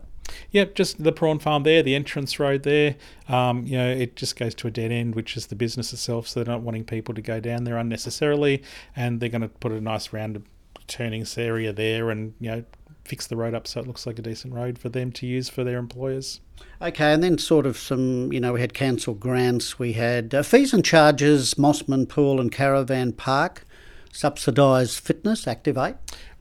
Yep, 0.51 0.75
just 0.75 1.03
the 1.03 1.13
prawn 1.13 1.39
farm 1.39 1.63
there, 1.63 1.83
the 1.83 1.95
entrance 1.95 2.39
road 2.39 2.63
there. 2.63 2.97
Um, 3.29 3.65
you 3.67 3.77
know, 3.77 3.89
it 3.89 4.17
just 4.17 4.37
goes 4.37 4.55
to 4.57 4.69
a 4.69 4.71
dead 4.71 4.93
end, 4.93 5.15
which 5.15 5.37
is 5.37 5.47
the 5.47 5.57
business 5.57 5.93
itself. 5.93 6.29
So 6.29 6.43
they're 6.43 6.55
not 6.55 6.63
wanting 6.63 6.85
people 6.85 7.15
to 7.15 7.23
go 7.23 7.41
down 7.41 7.65
there 7.65 7.77
unnecessarily, 7.77 8.63
and 8.95 9.21
they're 9.21 9.29
going 9.29 9.43
to 9.43 9.49
put 9.49 9.73
a 9.73 9.81
nice 9.81 10.13
round 10.13 10.43
turning 10.87 11.27
area 11.37 11.73
there, 11.73 12.11
and 12.11 12.35
you 12.41 12.51
know, 12.51 12.65
fix 13.07 13.27
the 13.27 13.37
road 13.37 13.55
up 13.55 13.67
so 13.67 13.81
it 13.81 13.87
looks 13.87 14.07
like 14.07 14.19
a 14.19 14.23
decent 14.23 14.53
road 14.53 14.79
for 14.79 14.89
them 14.89 15.13
to 15.13 15.27
use 15.27 15.49
for 15.49 15.65
their 15.65 15.79
employers. 15.79 16.41
Okay, 16.81 17.13
and 17.13 17.23
then 17.23 17.39
sort 17.39 17.67
of 17.67 17.77
some, 17.77 18.33
you 18.33 18.41
know, 18.41 18.53
we 18.55 18.61
had 18.61 18.75
council 18.75 19.15
grants, 19.15 19.79
we 19.79 19.95
had 19.95 20.35
uh, 20.35 20.43
fees 20.43 20.75
and 20.75 20.85
charges, 20.85 21.55
Mossman 21.55 22.09
Pool 22.09 22.41
and 22.41 22.51
Caravan 22.51 23.13
Park, 23.13 23.67
subsidised 24.13 24.99
fitness, 24.99 25.47
Activate. 25.47 25.97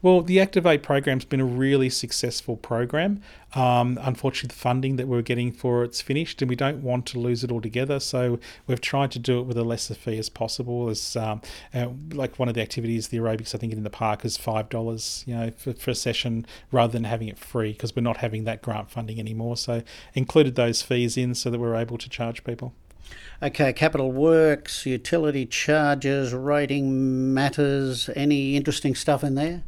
Well, 0.05 0.21
the 0.21 0.39
Activate 0.39 0.83
program's 0.83 1.25
been 1.25 1.41
a 1.41 1.45
really 1.45 1.89
successful 1.89 2.57
program. 2.57 3.23
Um, 3.55 3.97
unfortunately, 3.99 4.53
the 4.53 4.61
funding 4.61 4.97
that 4.97 5.07
we're 5.07 5.23
getting 5.23 5.51
for 5.51 5.83
it's 5.83 5.99
finished, 5.99 6.43
and 6.43 6.47
we 6.47 6.55
don't 6.55 6.83
want 6.83 7.07
to 7.07 7.19
lose 7.19 7.43
it 7.43 7.51
altogether. 7.51 7.99
So 7.99 8.37
we've 8.67 8.79
tried 8.79 9.09
to 9.13 9.19
do 9.19 9.39
it 9.39 9.47
with 9.47 9.57
a 9.57 9.63
lesser 9.63 9.95
fee 9.95 10.19
as 10.19 10.29
possible. 10.29 10.89
As 10.89 11.15
um, 11.15 11.41
uh, 11.73 11.87
like 12.11 12.37
one 12.37 12.47
of 12.47 12.53
the 12.53 12.61
activities, 12.61 13.07
the 13.07 13.17
aerobics, 13.17 13.55
I 13.55 13.57
think 13.57 13.73
in 13.73 13.81
the 13.81 13.89
park 13.89 14.23
is 14.23 14.37
five 14.37 14.69
dollars, 14.69 15.23
you 15.25 15.33
know, 15.33 15.49
for, 15.57 15.73
for 15.73 15.89
a 15.89 15.95
session, 15.95 16.45
rather 16.71 16.93
than 16.93 17.05
having 17.05 17.27
it 17.27 17.39
free 17.39 17.71
because 17.71 17.95
we're 17.95 18.03
not 18.03 18.17
having 18.17 18.43
that 18.43 18.61
grant 18.61 18.91
funding 18.91 19.19
anymore. 19.19 19.57
So 19.57 19.81
included 20.13 20.53
those 20.53 20.83
fees 20.83 21.17
in 21.17 21.33
so 21.33 21.49
that 21.49 21.57
we're 21.57 21.75
able 21.75 21.97
to 21.97 22.07
charge 22.07 22.43
people. 22.43 22.75
Okay, 23.41 23.73
capital 23.73 24.11
works, 24.11 24.85
utility 24.85 25.45
charges, 25.45 26.33
rating 26.33 27.33
matters. 27.33 28.09
Any 28.15 28.55
interesting 28.55 28.95
stuff 28.95 29.23
in 29.23 29.35
there? 29.35 29.63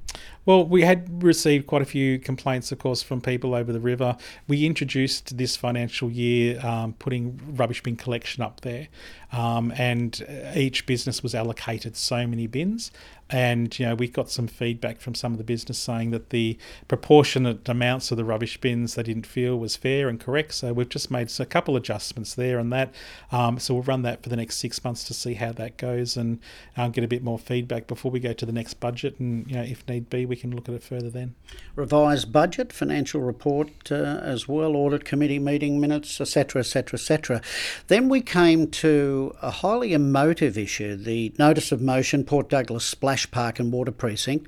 Well, 0.48 0.66
we 0.66 0.84
had 0.84 1.22
received 1.22 1.68
quite 1.68 1.82
a 1.82 1.86
few 1.86 2.20
complaints, 2.20 2.72
of 2.72 2.80
course, 2.80 3.04
from 3.04 3.20
people 3.20 3.54
over 3.54 3.74
the 3.74 3.82
river. 3.82 4.16
We 4.48 4.66
introduced 4.66 5.38
this 5.38 5.58
financial 5.58 6.10
year 6.10 6.66
um, 6.66 6.94
putting 6.94 7.38
rubbish 7.58 7.84
bin 7.84 7.98
collection 7.98 8.42
up 8.42 8.62
there, 8.62 8.88
um, 9.34 9.74
and 9.76 10.26
each 10.56 10.86
business 10.86 11.22
was 11.22 11.36
allocated 11.36 11.98
so 11.98 12.26
many 12.26 12.48
bins. 12.48 12.92
And 13.30 13.78
you 13.78 13.86
know, 13.86 13.96
we 13.96 14.08
got 14.08 14.30
some 14.30 14.48
feedback 14.48 15.02
from 15.02 15.14
some 15.14 15.34
of 15.34 15.38
the 15.38 15.44
business 15.44 15.78
saying 15.78 16.12
that 16.12 16.30
the 16.30 16.58
proportionate 16.88 17.68
amounts 17.68 18.10
of 18.12 18.18
the 18.18 18.24
rubbish 18.24 18.58
bins 18.58 18.96
they 18.96 19.04
didn't 19.04 19.28
feel 19.28 19.58
was 19.58 19.76
fair 19.76 20.08
and 20.08 20.20
correct. 20.20 20.54
So 20.54 20.72
we've 20.72 20.88
just 20.88 21.12
made 21.12 21.32
a 21.40 21.46
couple 21.46 21.76
of 21.76 21.84
adjustments 21.84 22.34
there 22.36 22.60
on 22.60 22.70
that. 22.70 22.94
Um, 23.32 23.60
so 23.60 23.74
we'll 23.74 23.84
run 23.84 24.04
that 24.04 24.24
for 24.24 24.30
the 24.30 24.38
next 24.38 24.58
six 24.58 24.84
months 24.84 25.04
to 25.06 25.14
see 25.14 25.34
how 25.34 25.52
that 25.54 25.78
goes 25.78 26.16
and 26.16 26.40
um, 26.78 26.92
get 26.92 27.04
a 27.04 27.08
bit 27.08 27.24
more 27.24 27.38
feedback 27.38 27.88
before 27.88 28.12
we 28.12 28.20
go 28.20 28.34
to 28.34 28.46
the 28.46 28.52
next 28.52 28.76
budget. 28.76 29.20
And 29.20 29.50
you 29.50 29.58
know, 29.58 29.64
if 29.64 29.88
need 29.88 30.10
be, 30.10 30.26
we 30.26 30.36
can 30.38 30.56
look 30.56 30.70
at 30.70 30.76
it 30.76 30.84
further 30.84 31.10
then. 31.10 31.36
Revised 31.76 32.32
budget, 32.32 32.72
financial 32.72 33.22
report 33.22 33.92
uh, 33.92 33.96
as 33.96 34.48
well, 34.48 34.76
audit 34.76 35.04
committee 35.04 35.40
meeting 35.40 35.82
minutes, 35.82 36.22
etc., 36.22 36.62
etc., 36.62 36.98
etc. 36.98 37.42
Then 37.88 38.08
we 38.08 38.22
came 38.22 38.68
to 38.68 39.36
a 39.42 39.52
highly 39.52 39.94
emotive 39.94 40.58
issue: 40.58 40.96
the 40.96 41.34
notice 41.38 41.72
of 41.72 41.82
motion, 41.82 42.24
Port 42.24 42.50
Douglas 42.50 42.86
splash 42.86 43.17
park 43.26 43.60
and 43.60 43.74
water 43.74 43.92
precinct 43.92 44.48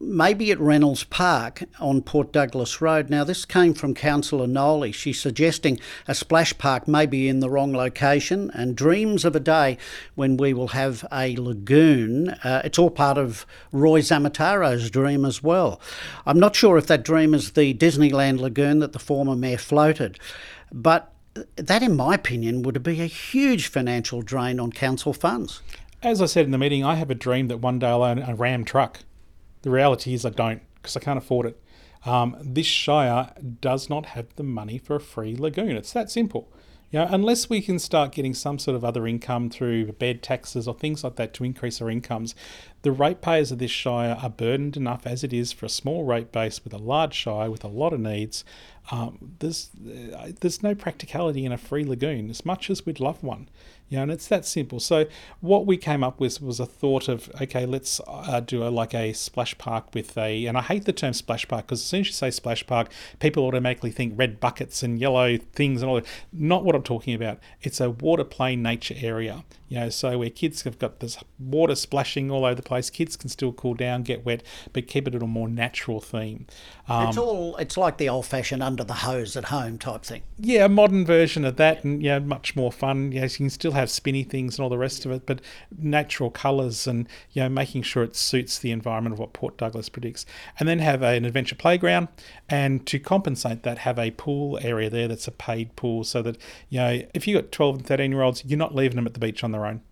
maybe 0.00 0.50
at 0.50 0.58
Reynolds 0.58 1.04
Park 1.04 1.62
on 1.78 2.02
Port 2.02 2.32
Douglas 2.32 2.80
Road. 2.80 3.10
Now, 3.10 3.24
this 3.24 3.44
came 3.44 3.74
from 3.74 3.94
Councillor 3.94 4.46
Noli. 4.46 4.92
She's 4.92 5.20
suggesting 5.20 5.78
a 6.08 6.14
splash 6.14 6.56
park 6.58 6.88
may 6.88 7.06
be 7.06 7.28
in 7.28 7.40
the 7.40 7.50
wrong 7.50 7.72
location 7.72 8.50
and 8.54 8.74
dreams 8.74 9.24
of 9.24 9.36
a 9.36 9.40
day 9.40 9.78
when 10.14 10.36
we 10.36 10.52
will 10.52 10.68
have 10.68 11.06
a 11.12 11.36
lagoon. 11.36 12.30
Uh, 12.30 12.62
it's 12.64 12.78
all 12.78 12.90
part 12.90 13.18
of 13.18 13.46
Roy 13.70 14.00
Zammataro's 14.00 14.90
dream 14.90 15.24
as 15.24 15.42
well. 15.42 15.80
I'm 16.26 16.40
not 16.40 16.56
sure 16.56 16.76
if 16.76 16.86
that 16.88 17.04
dream 17.04 17.32
is 17.34 17.52
the 17.52 17.74
Disneyland 17.74 18.40
lagoon 18.40 18.80
that 18.80 18.92
the 18.92 18.98
former 18.98 19.36
mayor 19.36 19.58
floated, 19.58 20.18
but 20.72 21.12
that, 21.54 21.84
in 21.84 21.94
my 21.94 22.16
opinion, 22.16 22.62
would 22.62 22.82
be 22.82 23.00
a 23.00 23.06
huge 23.06 23.68
financial 23.68 24.22
drain 24.22 24.58
on 24.58 24.72
council 24.72 25.12
funds. 25.12 25.62
As 26.00 26.22
I 26.22 26.26
said 26.26 26.44
in 26.44 26.52
the 26.52 26.58
meeting, 26.58 26.84
I 26.84 26.94
have 26.94 27.10
a 27.10 27.14
dream 27.14 27.48
that 27.48 27.58
one 27.58 27.80
day 27.80 27.88
I'll 27.88 28.04
own 28.04 28.20
a 28.20 28.34
Ram 28.34 28.64
truck. 28.64 29.00
The 29.62 29.70
reality 29.70 30.14
is 30.14 30.24
I 30.24 30.30
don't 30.30 30.62
because 30.76 30.96
I 30.96 31.00
can't 31.00 31.18
afford 31.18 31.46
it. 31.46 31.60
Um, 32.06 32.36
this 32.40 32.66
Shire 32.66 33.32
does 33.60 33.90
not 33.90 34.06
have 34.06 34.26
the 34.36 34.44
money 34.44 34.78
for 34.78 34.94
a 34.94 35.00
free 35.00 35.34
lagoon. 35.34 35.76
It's 35.76 35.92
that 35.94 36.08
simple. 36.08 36.52
You 36.92 37.00
know, 37.00 37.08
unless 37.10 37.50
we 37.50 37.60
can 37.60 37.80
start 37.80 38.12
getting 38.12 38.32
some 38.32 38.60
sort 38.60 38.76
of 38.76 38.84
other 38.84 39.08
income 39.08 39.50
through 39.50 39.92
bed 39.92 40.22
taxes 40.22 40.68
or 40.68 40.74
things 40.74 41.02
like 41.02 41.16
that 41.16 41.34
to 41.34 41.44
increase 41.44 41.82
our 41.82 41.90
incomes, 41.90 42.34
the 42.82 42.92
ratepayers 42.92 43.50
of 43.50 43.58
this 43.58 43.72
Shire 43.72 44.16
are 44.22 44.30
burdened 44.30 44.76
enough 44.76 45.04
as 45.04 45.24
it 45.24 45.32
is 45.32 45.52
for 45.52 45.66
a 45.66 45.68
small 45.68 46.04
rate 46.04 46.30
base 46.30 46.62
with 46.62 46.72
a 46.72 46.78
large 46.78 47.12
Shire 47.12 47.50
with 47.50 47.64
a 47.64 47.68
lot 47.68 47.92
of 47.92 47.98
needs. 47.98 48.44
Um, 48.90 49.34
there's 49.38 49.70
uh, 49.86 50.32
there's 50.40 50.62
no 50.62 50.74
practicality 50.74 51.44
in 51.44 51.52
a 51.52 51.58
free 51.58 51.84
lagoon 51.84 52.30
as 52.30 52.44
much 52.46 52.70
as 52.70 52.86
we'd 52.86 53.00
love 53.00 53.22
one. 53.22 53.48
You 53.88 53.96
know, 53.96 54.02
and 54.02 54.12
it's 54.12 54.28
that 54.28 54.44
simple. 54.44 54.80
So 54.80 55.06
what 55.40 55.64
we 55.64 55.78
came 55.78 56.04
up 56.04 56.20
with 56.20 56.42
was 56.42 56.60
a 56.60 56.66
thought 56.66 57.08
of 57.08 57.30
okay, 57.40 57.64
let's 57.64 58.00
uh, 58.06 58.40
do 58.40 58.62
a, 58.62 58.68
like 58.68 58.94
a 58.94 59.14
splash 59.14 59.56
park 59.56 59.94
with 59.94 60.16
a, 60.18 60.46
and 60.46 60.58
I 60.58 60.62
hate 60.62 60.84
the 60.84 60.92
term 60.92 61.14
splash 61.14 61.48
park 61.48 61.66
because 61.66 61.80
as 61.80 61.86
soon 61.86 62.00
as 62.00 62.08
you 62.08 62.12
say 62.12 62.30
splash 62.30 62.66
park, 62.66 62.90
people 63.18 63.44
automatically 63.44 63.90
think 63.90 64.12
red 64.16 64.40
buckets 64.40 64.82
and 64.82 64.98
yellow 64.98 65.38
things 65.54 65.80
and 65.80 65.88
all 65.90 65.96
that. 65.96 66.06
Not 66.32 66.64
what 66.64 66.74
I'm 66.74 66.82
talking 66.82 67.14
about. 67.14 67.38
It's 67.62 67.80
a 67.80 67.90
water 67.90 68.24
play 68.24 68.56
nature 68.56 68.94
area. 68.98 69.44
You 69.68 69.80
know, 69.80 69.90
so 69.90 70.18
where 70.18 70.30
kids 70.30 70.62
have 70.62 70.78
got 70.78 71.00
this 71.00 71.18
water 71.38 71.74
splashing 71.74 72.30
all 72.30 72.46
over 72.46 72.54
the 72.54 72.62
place, 72.62 72.88
kids 72.88 73.16
can 73.16 73.28
still 73.28 73.52
cool 73.52 73.74
down, 73.74 74.02
get 74.02 74.24
wet, 74.24 74.42
but 74.72 74.86
keep 74.86 75.06
it 75.06 75.14
at 75.14 75.22
a 75.22 75.26
more 75.26 75.48
natural 75.48 76.00
theme. 76.00 76.46
Um, 76.88 77.08
it's 77.08 77.18
all 77.18 77.56
it's 77.56 77.76
like 77.76 77.98
the 77.98 78.08
old-fashioned 78.08 78.62
under 78.78 78.86
the 78.86 79.00
hose 79.00 79.36
at 79.36 79.46
home 79.46 79.76
type 79.76 80.04
thing. 80.04 80.22
Yeah, 80.38 80.66
a 80.66 80.68
modern 80.68 81.04
version 81.04 81.44
of 81.44 81.56
that, 81.56 81.82
and 81.82 82.00
yeah, 82.00 82.20
much 82.20 82.54
more 82.54 82.70
fun. 82.70 83.10
Yes, 83.10 83.40
you 83.40 83.44
can 83.44 83.50
still 83.50 83.72
have 83.72 83.90
spinny 83.90 84.22
things 84.22 84.56
and 84.56 84.62
all 84.62 84.70
the 84.70 84.78
rest 84.78 85.04
of 85.04 85.10
it, 85.10 85.26
but 85.26 85.40
natural 85.76 86.30
colours 86.30 86.86
and 86.86 87.08
you 87.32 87.42
know 87.42 87.48
making 87.48 87.82
sure 87.82 88.04
it 88.04 88.14
suits 88.14 88.56
the 88.58 88.70
environment 88.70 89.14
of 89.14 89.18
what 89.18 89.32
Port 89.32 89.56
Douglas 89.56 89.88
predicts, 89.88 90.24
and 90.60 90.68
then 90.68 90.78
have 90.78 91.02
an 91.02 91.24
adventure 91.24 91.56
playground, 91.56 92.06
and 92.48 92.86
to 92.86 93.00
compensate 93.00 93.64
that, 93.64 93.78
have 93.78 93.98
a 93.98 94.12
pool 94.12 94.60
area 94.62 94.88
there 94.88 95.08
that's 95.08 95.26
a 95.26 95.32
paid 95.32 95.74
pool, 95.74 96.04
so 96.04 96.22
that 96.22 96.38
you 96.68 96.78
know 96.78 97.02
if 97.14 97.26
you 97.26 97.34
got 97.34 97.50
twelve 97.50 97.76
and 97.76 97.86
thirteen 97.86 98.12
year 98.12 98.22
olds, 98.22 98.44
you're 98.44 98.58
not 98.58 98.76
leaving 98.76 98.96
them 98.96 99.06
at 99.06 99.14
the 99.14 99.20
beach 99.20 99.42
on 99.42 99.50
their 99.50 99.66
own. 99.66 99.82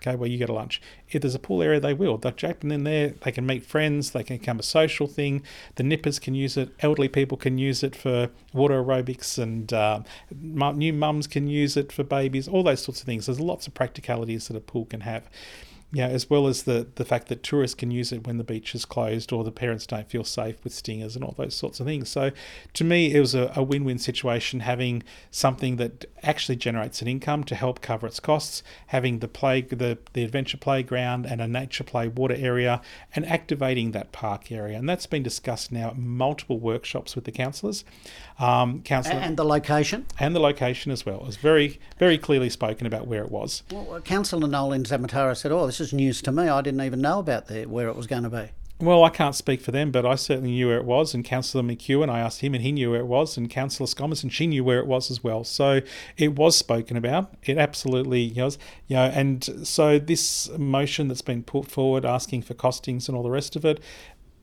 Okay, 0.00 0.16
where 0.16 0.28
you 0.28 0.38
go 0.38 0.46
to 0.46 0.52
lunch. 0.52 0.80
If 1.10 1.22
there's 1.22 1.34
a 1.34 1.40
pool 1.40 1.62
area, 1.62 1.80
they 1.80 1.94
will. 1.94 2.16
They're 2.16 2.32
jumping 2.32 2.70
in 2.70 2.84
there. 2.84 3.14
They 3.22 3.32
can 3.32 3.46
meet 3.46 3.64
friends. 3.64 4.10
They 4.10 4.22
can 4.22 4.38
become 4.38 4.58
a 4.58 4.62
social 4.62 5.06
thing. 5.06 5.42
The 5.76 5.82
nippers 5.82 6.18
can 6.18 6.34
use 6.34 6.56
it. 6.56 6.70
Elderly 6.80 7.08
people 7.08 7.36
can 7.36 7.58
use 7.58 7.82
it 7.82 7.94
for 7.94 8.30
water 8.52 8.82
aerobics, 8.82 9.38
and 9.38 9.72
uh, 9.72 10.00
new 10.30 10.92
mums 10.92 11.26
can 11.26 11.48
use 11.48 11.76
it 11.76 11.92
for 11.92 12.04
babies. 12.04 12.48
All 12.48 12.62
those 12.62 12.82
sorts 12.82 13.00
of 13.00 13.06
things. 13.06 13.26
There's 13.26 13.40
lots 13.40 13.66
of 13.66 13.74
practicalities 13.74 14.48
that 14.48 14.56
a 14.56 14.60
pool 14.60 14.86
can 14.86 15.00
have 15.00 15.28
yeah, 15.92 16.06
as 16.06 16.30
well 16.30 16.46
as 16.46 16.62
the, 16.62 16.86
the 16.94 17.04
fact 17.04 17.28
that 17.28 17.42
tourists 17.42 17.74
can 17.74 17.90
use 17.90 18.12
it 18.12 18.24
when 18.26 18.38
the 18.38 18.44
beach 18.44 18.74
is 18.74 18.84
closed 18.84 19.32
or 19.32 19.42
the 19.42 19.50
parents 19.50 19.86
don't 19.86 20.08
feel 20.08 20.22
safe 20.22 20.62
with 20.62 20.72
stingers 20.72 21.16
and 21.16 21.24
all 21.24 21.34
those 21.36 21.54
sorts 21.54 21.80
of 21.80 21.86
things. 21.86 22.08
So 22.08 22.30
to 22.74 22.84
me, 22.84 23.12
it 23.12 23.18
was 23.18 23.34
a, 23.34 23.52
a 23.56 23.62
win 23.62 23.84
win 23.84 23.98
situation 23.98 24.60
having 24.60 25.02
something 25.32 25.76
that 25.76 26.04
actually 26.22 26.56
generates 26.56 27.02
an 27.02 27.08
income 27.08 27.42
to 27.44 27.56
help 27.56 27.80
cover 27.80 28.06
its 28.06 28.20
costs, 28.20 28.62
having 28.88 29.18
the 29.18 29.26
play 29.26 29.62
the, 29.62 29.98
the 30.12 30.22
adventure 30.22 30.56
playground 30.56 31.26
and 31.26 31.40
a 31.40 31.48
nature 31.48 31.82
play 31.82 32.06
water 32.06 32.36
area 32.38 32.80
and 33.16 33.26
activating 33.26 33.90
that 33.90 34.12
park 34.12 34.52
area. 34.52 34.78
And 34.78 34.88
that's 34.88 35.06
been 35.06 35.24
discussed 35.24 35.72
now 35.72 35.88
at 35.88 35.98
multiple 35.98 36.60
workshops 36.60 37.16
with 37.16 37.24
the 37.24 37.32
councillors. 37.32 37.84
Um, 38.38 38.82
councillor, 38.82 39.18
and 39.18 39.36
the 39.36 39.44
location? 39.44 40.06
And 40.20 40.36
the 40.36 40.40
location 40.40 40.92
as 40.92 41.04
well. 41.04 41.16
It 41.16 41.26
was 41.26 41.36
very, 41.36 41.80
very 41.98 42.16
clearly 42.16 42.48
spoken 42.48 42.86
about 42.86 43.08
where 43.08 43.24
it 43.24 43.30
was. 43.30 43.64
Well, 43.72 44.00
Councillor 44.02 44.46
Noli 44.46 44.76
and 44.76 44.86
Zammataro 44.86 45.36
said, 45.36 45.50
oh, 45.50 45.66
this 45.66 45.79
is 45.80 45.92
news 45.92 46.22
to 46.22 46.32
me. 46.32 46.48
I 46.48 46.60
didn't 46.60 46.82
even 46.82 47.00
know 47.00 47.18
about 47.18 47.46
the, 47.46 47.66
where 47.66 47.88
it 47.88 47.96
was 47.96 48.06
going 48.06 48.24
to 48.24 48.30
be. 48.30 48.50
Well, 48.80 49.04
I 49.04 49.10
can't 49.10 49.34
speak 49.34 49.60
for 49.60 49.72
them, 49.72 49.90
but 49.90 50.06
I 50.06 50.14
certainly 50.14 50.52
knew 50.52 50.68
where 50.68 50.78
it 50.78 50.86
was. 50.86 51.12
And 51.12 51.22
Councillor 51.22 51.62
McKeown, 51.62 52.08
I 52.08 52.20
asked 52.20 52.40
him, 52.40 52.54
and 52.54 52.62
he 52.62 52.72
knew 52.72 52.92
where 52.92 53.00
it 53.00 53.06
was. 53.06 53.36
And 53.36 53.50
Councillor 53.50 53.86
Scommers, 53.86 54.22
and 54.22 54.32
she 54.32 54.46
knew 54.46 54.64
where 54.64 54.78
it 54.78 54.86
was 54.86 55.10
as 55.10 55.22
well. 55.22 55.44
So 55.44 55.82
it 56.16 56.34
was 56.36 56.56
spoken 56.56 56.96
about. 56.96 57.34
It 57.42 57.58
absolutely 57.58 58.32
was, 58.34 58.58
you 58.86 58.96
know. 58.96 59.04
And 59.04 59.66
so 59.66 59.98
this 59.98 60.48
motion 60.56 61.08
that's 61.08 61.20
been 61.20 61.42
put 61.42 61.66
forward, 61.66 62.06
asking 62.06 62.40
for 62.42 62.54
costings 62.54 63.06
and 63.06 63.14
all 63.14 63.22
the 63.22 63.30
rest 63.30 63.54
of 63.54 63.66
it, 63.66 63.80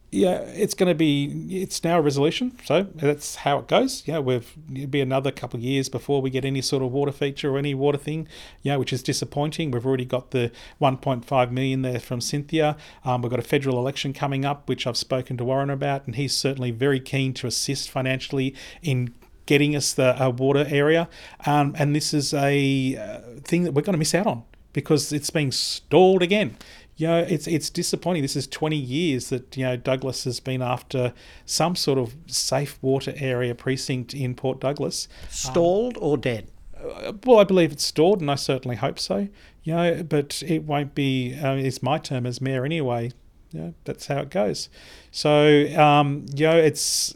yeah, 0.10 0.40
it's 0.40 0.74
going 0.74 0.88
to 0.88 0.96
be. 0.96 1.62
It's 1.62 1.84
now 1.84 2.00
a 2.00 2.02
resolution, 2.02 2.58
so 2.64 2.88
that's 2.96 3.36
how 3.38 3.60
it 3.60 3.68
goes. 3.68 4.04
Yeah, 4.06 4.20
we've 4.20 4.56
it'll 4.74 4.88
be 4.88 5.02
another 5.02 5.32
couple 5.32 5.58
of 5.58 5.64
years 5.66 5.90
before 5.90 6.22
we 6.22 6.30
get 6.30 6.46
any 6.46 6.62
sort 6.62 6.82
of 6.82 6.94
water 6.94 7.12
feature 7.12 7.54
or 7.54 7.58
any 7.58 7.74
water 7.74 7.98
thing. 7.98 8.28
Yeah, 8.62 8.78
which 8.78 8.94
is 8.94 9.04
disappointing. 9.04 9.72
We've 9.72 9.86
already 9.86 10.06
got 10.06 10.32
the 10.32 10.52
1.5 10.82 11.52
million 11.52 11.82
there 11.82 12.00
from 12.00 12.22
Cynthia. 12.22 12.78
Um, 13.04 13.22
we've 13.22 13.30
got 13.30 13.40
a 13.40 13.44
federal 13.44 13.78
election 13.78 14.14
coming 14.14 14.46
up, 14.46 14.70
which 14.70 14.88
I've 14.88 14.96
spoken 14.96 15.36
to 15.38 15.44
Warren 15.44 15.70
about, 15.70 16.06
and 16.06 16.16
he's 16.16 16.34
certainly 16.34 16.72
very 16.72 17.02
keen 17.02 17.34
to 17.36 17.48
assist 17.48 17.90
financially 17.90 18.56
in 18.82 19.14
getting 19.46 19.76
us 19.76 19.92
the 19.94 20.22
uh, 20.24 20.30
water 20.30 20.66
area. 20.70 21.10
Um, 21.46 21.76
and 21.78 21.94
this 21.94 22.14
is 22.14 22.34
a 22.34 22.96
uh, 22.96 23.42
thing 23.42 23.64
that 23.64 23.74
we're 23.74 23.82
going 23.82 23.94
to 23.94 24.00
miss 24.00 24.16
out 24.16 24.28
on 24.28 24.44
because 24.72 25.12
it's 25.12 25.32
being 25.32 25.52
stalled 25.52 26.22
again 26.22 26.56
you 26.98 27.06
know, 27.08 27.20
it's 27.20 27.48
it's 27.48 27.70
disappointing. 27.70 28.24
This 28.24 28.36
is 28.36 28.48
20 28.48 28.76
years 28.76 29.30
that 29.30 29.56
you 29.56 29.64
know 29.64 29.78
Douglas 29.78 30.24
has 30.24 30.40
been 30.40 30.64
after 30.64 31.14
some 31.46 31.76
sort 31.76 32.00
of 32.00 32.16
safe 32.26 32.80
water 32.82 33.14
area 33.18 33.54
precinct 33.54 34.16
in 34.16 34.34
Port 34.34 34.60
Douglas. 34.60 35.08
Stalled 35.30 35.98
um, 35.98 36.04
or 36.04 36.18
dead? 36.18 36.50
Uh, 36.76 37.14
well, 37.24 37.40
I 37.40 37.44
believe 37.44 37.72
it's 37.72 37.84
stalled, 37.84 38.20
and 38.20 38.32
I 38.32 38.36
certainly 38.36 38.78
hope 38.78 38.98
so. 38.98 39.28
You 39.64 39.76
know, 39.76 40.04
but 40.04 40.42
it 40.46 40.64
won't 40.64 40.96
be. 40.96 41.36
Uh, 41.40 41.54
it's 41.54 41.84
my 41.84 42.00
term 42.00 42.26
as 42.26 42.42
mayor 42.42 42.66
anyway. 42.66 43.12
You 43.52 43.60
know, 43.60 43.74
that's 43.86 44.08
how 44.08 44.18
it 44.18 44.32
goes. 44.32 44.68
So 45.12 45.68
um, 45.78 46.26
you 46.34 46.48
know, 46.48 46.58
it's 46.58 47.16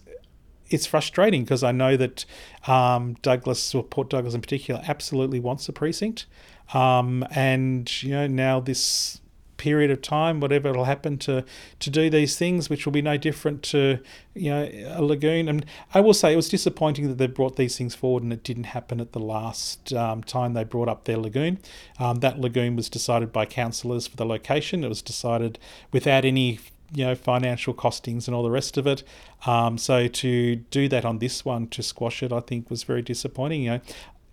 it's 0.70 0.86
frustrating 0.86 1.44
because 1.44 1.64
I 1.64 1.72
know 1.72 1.98
that 1.98 2.26
um, 2.68 3.16
Douglas 3.24 3.74
or 3.74 3.84
Port 3.84 4.12
Douglas 4.12 4.36
in 4.36 4.42
particular 4.42 4.82
absolutely 4.88 5.40
wants 5.40 5.68
a 5.68 5.74
precinct, 5.74 6.28
um, 6.72 7.26
and 7.32 8.04
you 8.04 8.12
know 8.12 8.28
now 8.28 8.60
this 8.60 9.21
period 9.62 9.92
of 9.92 10.02
time, 10.02 10.40
whatever 10.40 10.74
will 10.74 10.86
happen 10.86 11.20
to 11.20 11.46
to 11.80 11.90
do 11.92 12.10
these 12.10 12.36
things, 12.36 12.68
which 12.68 12.86
will 12.86 12.92
be 12.92 13.02
no 13.02 13.16
different 13.16 13.62
to 13.62 14.00
you 14.34 14.50
know 14.50 14.68
a 14.88 15.04
lagoon. 15.04 15.48
And 15.48 15.64
I 15.94 16.02
will 16.02 16.16
say 16.16 16.34
it 16.34 16.36
was 16.36 16.50
disappointing 16.50 17.08
that 17.08 17.20
they 17.20 17.28
brought 17.28 17.58
these 17.58 17.78
things 17.78 17.94
forward 17.94 18.24
and 18.24 18.34
it 18.34 18.44
didn't 18.44 18.66
happen 18.66 19.00
at 19.00 19.12
the 19.12 19.20
last 19.20 19.94
um, 19.94 20.24
time 20.24 20.54
they 20.54 20.64
brought 20.64 20.90
up 20.90 21.06
their 21.06 21.18
lagoon. 21.18 21.60
Um, 22.00 22.22
that 22.22 22.40
lagoon 22.40 22.76
was 22.76 22.90
decided 22.90 23.32
by 23.32 23.46
councillors 23.46 24.08
for 24.08 24.18
the 24.18 24.26
location. 24.26 24.84
It 24.84 24.90
was 24.90 25.04
decided 25.04 25.60
without 25.92 26.26
any 26.26 26.60
you 26.94 27.06
know 27.06 27.14
financial 27.14 27.74
costings 27.74 28.28
and 28.28 28.36
all 28.36 28.44
the 28.44 28.52
rest 28.52 28.78
of 28.78 28.88
it. 28.88 29.04
Um, 29.46 29.78
so 29.78 30.08
to 30.08 30.56
do 30.56 30.90
that 30.90 31.06
on 31.06 31.20
this 31.20 31.46
one 31.46 31.68
to 31.68 31.84
squash 31.84 32.24
it, 32.24 32.34
I 32.34 32.40
think 32.40 32.72
was 32.72 32.82
very 32.82 33.04
disappointing. 33.04 33.62
You 33.62 33.70
know, 33.70 33.82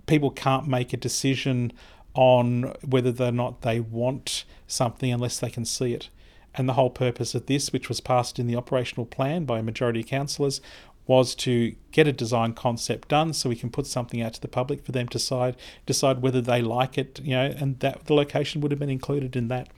people 0.07 0.31
can't 0.31 0.67
make 0.67 0.95
a 0.95 0.97
decision 0.97 1.73
on 2.19 2.75
whether 2.85 3.25
or 3.25 3.31
not 3.31 3.63
they 3.63 3.79
want 3.79 4.45
something 4.67 5.13
unless 5.13 5.39
they 5.39 5.49
can 5.49 5.65
see 5.65 5.95
it. 5.95 6.09
And 6.53 6.69
the 6.69 6.73
whole 6.73 6.91
purpose 6.91 7.33
of 7.33 7.47
this, 7.47 7.73
which 7.73 7.89
was 7.89 8.01
passed 8.01 8.41
in 8.41 8.49
the 8.49 8.57
operational 8.57 9.07
plan 9.07 9.45
by 9.45 9.61
a 9.61 9.63
majority 9.63 10.01
of 10.01 10.07
councillors, 10.07 10.61
was 11.07 11.37
to 11.37 11.77
get 11.93 12.09
a 12.09 12.13
design 12.13 12.55
concept 12.55 13.07
done 13.07 13.33
so 13.33 13.49
we 13.49 13.55
can 13.55 13.71
put 13.71 13.87
something 13.87 14.21
out 14.21 14.35
to 14.35 14.41
the 14.41 14.49
public 14.49 14.85
for 14.85 14.91
them 14.91 15.07
to 15.07 15.19
decide 15.19 15.55
decide 15.87 16.21
whether 16.21 16.41
they 16.41 16.61
like 16.61 16.99
it, 16.99 17.21
you 17.23 17.37
know, 17.37 17.55
and 17.57 17.79
that 17.79 18.07
the 18.07 18.15
location 18.15 18.61
would 18.63 18.73
have 18.73 18.81
been 18.81 18.91
included 18.91 19.37
in 19.37 19.47
that. 19.47 19.69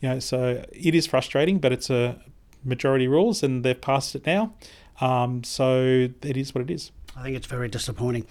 You 0.00 0.08
know, 0.08 0.18
so 0.18 0.64
it 0.72 0.94
is 0.94 1.06
frustrating, 1.06 1.58
but 1.58 1.72
it's 1.72 1.90
a 1.90 2.18
majority 2.64 3.06
rules 3.06 3.42
and 3.42 3.64
they've 3.66 3.78
passed 3.78 4.14
it 4.14 4.24
now. 4.24 4.54
Um, 5.02 5.44
so 5.44 6.08
it 6.22 6.38
is 6.38 6.54
what 6.54 6.62
it 6.62 6.70
is. 6.70 6.90
I 7.14 7.22
think 7.24 7.36
it's 7.36 7.46
very 7.46 7.68
disappointing. 7.68 8.26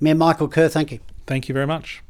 Mayor 0.00 0.16
Michael 0.16 0.48
Kerr, 0.48 0.68
thank 0.68 0.90
you. 0.90 0.98
Thank 1.24 1.48
you 1.48 1.52
very 1.52 1.68
much. 1.68 2.02